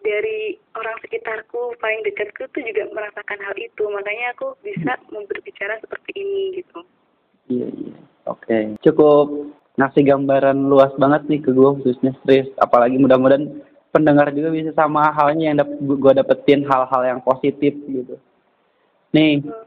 dari 0.00 0.56
orang 0.78 0.96
sekitarku 1.02 1.76
paling 1.82 2.00
dekatku 2.06 2.46
tuh 2.50 2.62
juga 2.64 2.88
merasakan 2.90 3.40
hal 3.44 3.56
itu. 3.60 3.84
Makanya 3.86 4.34
aku 4.34 4.56
bisa 4.64 4.96
berbicara 5.12 5.78
seperti 5.84 6.10
ini 6.16 6.42
gitu. 6.62 6.80
Iya 7.52 7.68
iya. 7.70 7.96
Oke. 8.26 8.42
Okay. 8.42 8.64
cukup 8.82 9.54
ngasih 9.76 10.02
gambaran 10.08 10.58
luas 10.72 10.90
banget 10.96 11.28
nih 11.28 11.40
ke 11.44 11.52
gue 11.52 11.70
khususnya 11.78 12.16
stres 12.24 12.48
apalagi 12.58 12.96
mudah-mudahan 12.96 13.60
pendengar 13.92 14.32
juga 14.32 14.48
bisa 14.50 14.72
sama 14.72 15.12
halnya 15.12 15.52
yang 15.52 15.56
dap 15.60 15.68
gue 15.68 16.12
dapetin 16.16 16.64
hal-hal 16.64 17.02
yang 17.04 17.20
positif 17.20 17.76
gitu. 17.86 18.16
Nih 19.12 19.44
hmm 19.44 19.66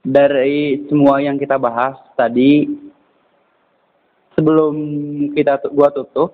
dari 0.00 0.80
semua 0.88 1.20
yang 1.20 1.36
kita 1.36 1.60
bahas 1.60 1.96
tadi 2.16 2.64
sebelum 4.40 4.74
kita 5.36 5.60
gua 5.68 5.92
tutup 5.92 6.32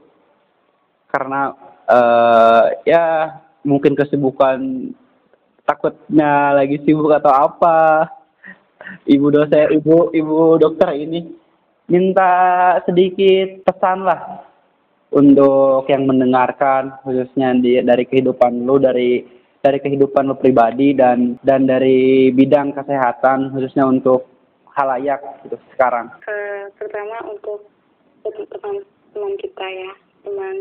karena 1.10 1.50
uh, 1.90 2.70
ya 2.86 3.34
mungkin 3.66 3.98
kesibukan 3.98 4.94
takutnya 5.66 6.54
lagi 6.54 6.78
sibuk 6.86 7.10
atau 7.10 7.34
apa 7.34 8.06
ibu 9.10 9.26
dosen 9.34 9.74
ibu 9.74 10.14
ibu 10.14 10.54
dokter 10.62 10.94
ini 10.94 11.34
minta 11.90 12.32
sedikit 12.86 13.66
pesan 13.66 14.06
lah 14.06 14.46
untuk 15.10 15.86
yang 15.90 16.06
mendengarkan 16.06 16.98
khususnya 17.02 17.54
di, 17.58 17.82
dari 17.82 18.06
kehidupan 18.06 18.62
lu 18.62 18.78
dari 18.78 19.22
dari 19.58 19.82
kehidupan 19.82 20.30
lo 20.30 20.38
pribadi 20.38 20.94
dan 20.94 21.34
dan 21.42 21.66
dari 21.66 22.30
bidang 22.30 22.70
kesehatan 22.70 23.50
khususnya 23.50 23.86
untuk 23.86 24.30
halayak 24.76 25.18
gitu 25.42 25.58
sekarang? 25.74 26.12
Uh, 26.22 26.70
pertama 26.78 27.18
untuk 27.26 27.66
teman-teman 28.34 29.34
kita 29.38 29.66
ya, 29.66 29.92
teman 30.26 30.56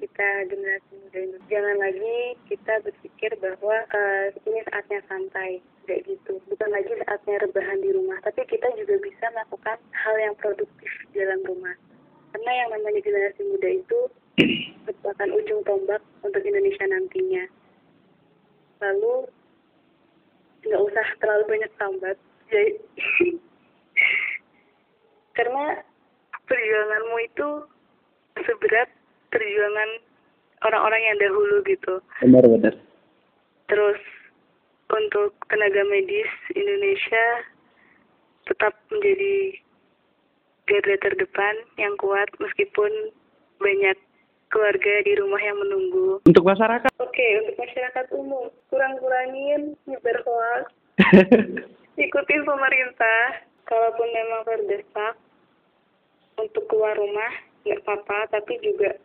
kita 0.00 0.28
generasi 0.48 0.92
muda 0.96 1.18
ini. 1.20 1.38
Jangan 1.52 1.76
lagi 1.76 2.16
kita 2.48 2.72
berpikir 2.86 3.30
bahwa 3.40 3.76
uh, 3.92 4.26
ini 4.46 4.60
saatnya 4.68 5.00
santai 5.08 5.60
kayak 5.84 6.08
gitu. 6.08 6.40
Bukan 6.48 6.70
lagi 6.72 6.92
saatnya 7.04 7.44
rebahan 7.44 7.78
di 7.82 7.90
rumah, 7.92 8.16
tapi 8.24 8.44
kita 8.48 8.68
juga 8.80 8.96
bisa 9.00 9.26
melakukan 9.32 9.78
hal 9.92 10.16
yang 10.20 10.34
produktif 10.40 10.90
di 11.12 11.20
dalam 11.20 11.40
rumah. 11.44 11.74
Karena 12.30 12.52
yang 12.64 12.68
namanya 12.72 13.00
generasi 13.02 13.42
muda 13.44 13.68
itu 13.68 13.98
merupakan 14.88 15.28
ujung 15.36 15.60
tombak 15.66 16.00
untuk 16.24 16.42
Indonesia 16.46 16.86
nantinya 16.88 17.44
lalu 18.80 19.28
nggak 20.64 20.82
usah 20.88 21.06
terlalu 21.20 21.44
banyak 21.56 21.72
sambat 21.76 22.16
jadi 22.50 22.72
karena 25.36 25.84
perjuanganmu 26.50 27.16
itu 27.22 27.48
seberat 28.42 28.88
perjuangan 29.30 29.90
orang-orang 30.66 31.02
yang 31.06 31.16
dahulu 31.22 31.56
gitu 31.64 31.94
benar 32.18 32.44
benar 32.44 32.74
terus 33.70 34.00
untuk 34.90 35.38
tenaga 35.46 35.86
medis 35.86 36.30
Indonesia 36.58 37.26
tetap 38.50 38.74
menjadi 38.90 39.54
garda 40.66 40.96
terdepan 40.98 41.54
yang 41.78 41.94
kuat 42.02 42.26
meskipun 42.42 42.90
banyak 43.62 43.94
keluarga 44.50 44.94
di 45.06 45.14
rumah 45.14 45.38
yang 45.38 45.58
menunggu. 45.62 46.18
Untuk 46.26 46.42
masyarakat? 46.42 46.90
Oke, 46.98 47.14
okay, 47.14 47.30
untuk 47.38 47.56
masyarakat 47.62 48.06
umum, 48.10 48.50
kurang-kurangin 48.66 49.78
nyebar 49.86 50.18
hoax. 50.26 50.66
Ikutin 52.04 52.42
pemerintah. 52.42 53.46
Kalaupun 53.70 54.08
memang 54.10 54.42
terdesak 54.42 55.14
untuk 56.40 56.64
keluar 56.66 56.96
rumah, 56.96 57.32
nggak 57.64 57.80
apa-apa, 57.84 58.40
tapi 58.40 58.56
juga 58.64 58.96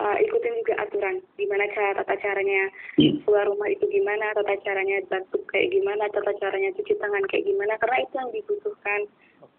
uh, 0.00 0.16
ikutin 0.20 0.54
juga 0.64 0.74
aturan. 0.84 1.20
Gimana 1.36 1.64
cara 1.72 2.00
tata 2.00 2.14
caranya 2.20 2.68
hmm. 3.00 3.24
keluar 3.24 3.48
rumah 3.48 3.68
itu 3.68 3.84
gimana, 3.88 4.32
tata 4.36 4.54
caranya 4.64 5.00
batuk 5.08 5.42
kayak 5.52 5.72
gimana, 5.72 6.04
tata 6.12 6.32
caranya 6.40 6.70
cuci 6.76 6.94
tangan 6.96 7.24
kayak 7.28 7.44
gimana, 7.48 7.74
karena 7.80 7.98
itu 8.04 8.14
yang 8.16 8.30
dibutuhkan 8.32 9.00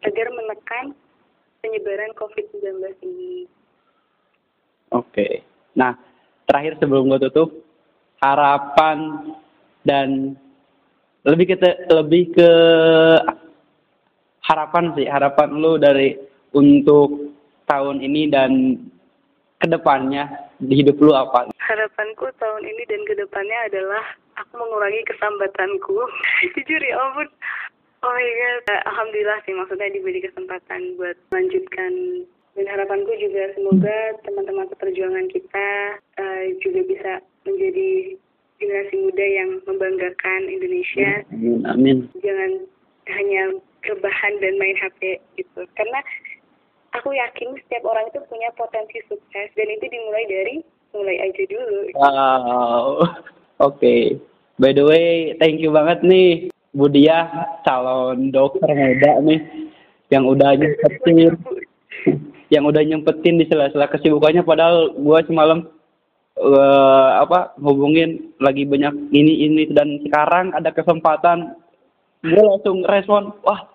agar 0.03 0.27
menekan 0.33 0.85
penyebaran 1.63 2.11
COVID-19 2.19 2.83
ini. 3.07 3.47
Oke. 4.93 5.41
Nah, 5.73 5.97
terakhir 6.45 6.77
sebelum 6.77 7.09
gue 7.09 7.19
tutup, 7.29 7.49
harapan 8.21 9.31
dan 9.87 10.37
lebih 11.23 11.55
ke 11.55 11.57
lebih 11.87 12.35
ke 12.35 12.51
harapan 14.43 14.91
sih, 14.93 15.07
harapan 15.07 15.49
lu 15.55 15.79
dari 15.79 16.19
untuk 16.53 17.33
tahun 17.67 18.01
ini 18.01 18.29
dan 18.29 18.79
ke 19.59 19.67
depannya 19.69 20.29
di 20.59 20.83
hidup 20.83 20.99
lu 20.99 21.11
apa? 21.15 21.49
Harapanku 21.57 22.27
tahun 22.37 22.63
ini 22.63 22.83
dan 22.87 23.01
ke 23.07 23.13
depannya 23.17 23.59
adalah 23.71 24.03
aku 24.37 24.53
mengurangi 24.59 25.01
kesambatanku. 25.07 25.97
Jujur 26.55 26.81
ya 26.81 26.95
ampun. 26.99 27.29
Oh 28.03 28.19
iya, 28.19 28.59
alhamdulillah 28.83 29.39
sih 29.47 29.55
maksudnya 29.55 29.87
diberi 29.95 30.19
kesempatan 30.19 30.99
buat 30.99 31.15
melanjutkan 31.31 32.27
dan 32.53 32.65
harapanku 32.67 33.15
juga 33.15 33.55
semoga 33.55 33.97
teman-teman 34.27 34.67
perjuangan 34.75 35.25
kita 35.31 35.67
uh, 36.19 36.43
juga 36.59 36.83
bisa 36.83 37.11
menjadi 37.47 38.19
generasi 38.59 38.95
muda 39.07 39.25
yang 39.25 39.49
membanggakan 39.63 40.41
Indonesia. 40.51 41.23
Amin. 41.31 41.63
Amin. 41.63 41.97
Jangan 42.19 42.51
hanya 43.07 43.43
rebahan 43.83 44.33
dan 44.39 44.53
main 44.59 44.77
HP 44.79 45.19
gitu. 45.39 45.61
Karena 45.75 45.99
aku 46.93 47.13
yakin 47.13 47.57
setiap 47.65 47.83
orang 47.89 48.05
itu 48.09 48.19
punya 48.29 48.49
potensi 48.55 49.01
sukses 49.09 49.49
dan 49.57 49.67
itu 49.67 49.85
dimulai 49.89 50.25
dari 50.29 50.55
mulai 50.93 51.17
aja 51.25 51.43
dulu. 51.49 51.79
Wow. 51.97 52.85
Oke. 53.67 53.77
Okay. 53.77 54.01
By 54.61 54.71
the 54.71 54.85
way, 54.85 55.33
thank 55.41 55.57
you 55.57 55.73
banget 55.73 56.05
nih 56.05 56.53
Budia 56.73 57.29
calon 57.65 58.29
dokter 58.33 58.69
muda 58.69 59.21
nih 59.25 59.41
yang 60.09 60.29
udah 60.29 60.57
nyempetin 60.57 61.37
yang 62.53 62.63
udah 62.65 62.81
nyempetin 62.85 63.41
di 63.41 63.45
sela-sela 63.49 63.89
kesibukannya 63.89 64.45
padahal 64.45 64.93
gua 64.97 65.25
semalam 65.25 65.69
uh, 66.37 67.09
apa 67.21 67.53
hubungin 67.61 68.33
lagi 68.41 68.65
banyak 68.65 68.93
ini 69.13 69.49
ini 69.49 69.63
dan 69.73 70.01
sekarang 70.05 70.53
ada 70.53 70.73
kesempatan 70.73 71.57
gue 72.25 72.41
langsung 72.41 72.81
respon 72.87 73.33
wah 73.45 73.69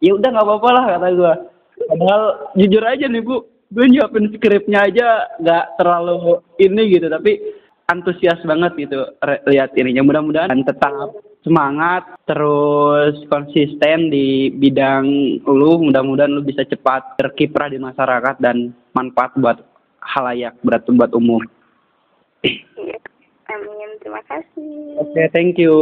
ya 0.00 0.14
udah 0.14 0.28
nggak 0.30 0.46
apa-apa 0.46 0.68
lah 0.72 0.84
kata 0.96 1.08
gue 1.12 1.34
padahal 1.88 2.52
jujur 2.54 2.84
aja 2.84 3.08
nih 3.08 3.24
bu 3.24 3.42
gue 3.68 3.86
nyiapin 3.88 4.32
skripnya 4.32 4.88
aja 4.88 5.28
nggak 5.40 5.64
terlalu 5.76 6.40
ini 6.56 6.82
gitu 6.92 7.08
tapi 7.12 7.32
antusias 7.88 8.40
banget 8.44 8.76
gitu 8.76 9.04
lihat 9.48 9.72
ininya 9.76 10.04
mudah-mudahan 10.04 10.60
tetap 10.64 10.92
semangat 11.44 12.04
terus 12.28 13.16
konsisten 13.32 14.12
di 14.12 14.52
bidang 14.52 15.40
lu 15.48 15.80
mudah-mudahan 15.80 16.32
lu 16.32 16.44
bisa 16.44 16.64
cepat 16.68 17.16
terkiprah 17.16 17.72
di 17.72 17.80
masyarakat 17.80 18.36
dan 18.40 18.76
manfaat 18.92 19.32
buat 19.40 19.58
halayak 20.00 20.56
berat 20.64 20.84
buat 20.88 21.12
umum. 21.16 21.40
Amin, 23.48 23.90
terima 24.04 24.20
kasih. 24.28 25.00
Oke, 25.00 25.16
okay, 25.16 25.26
thank 25.32 25.56
you. 25.56 25.72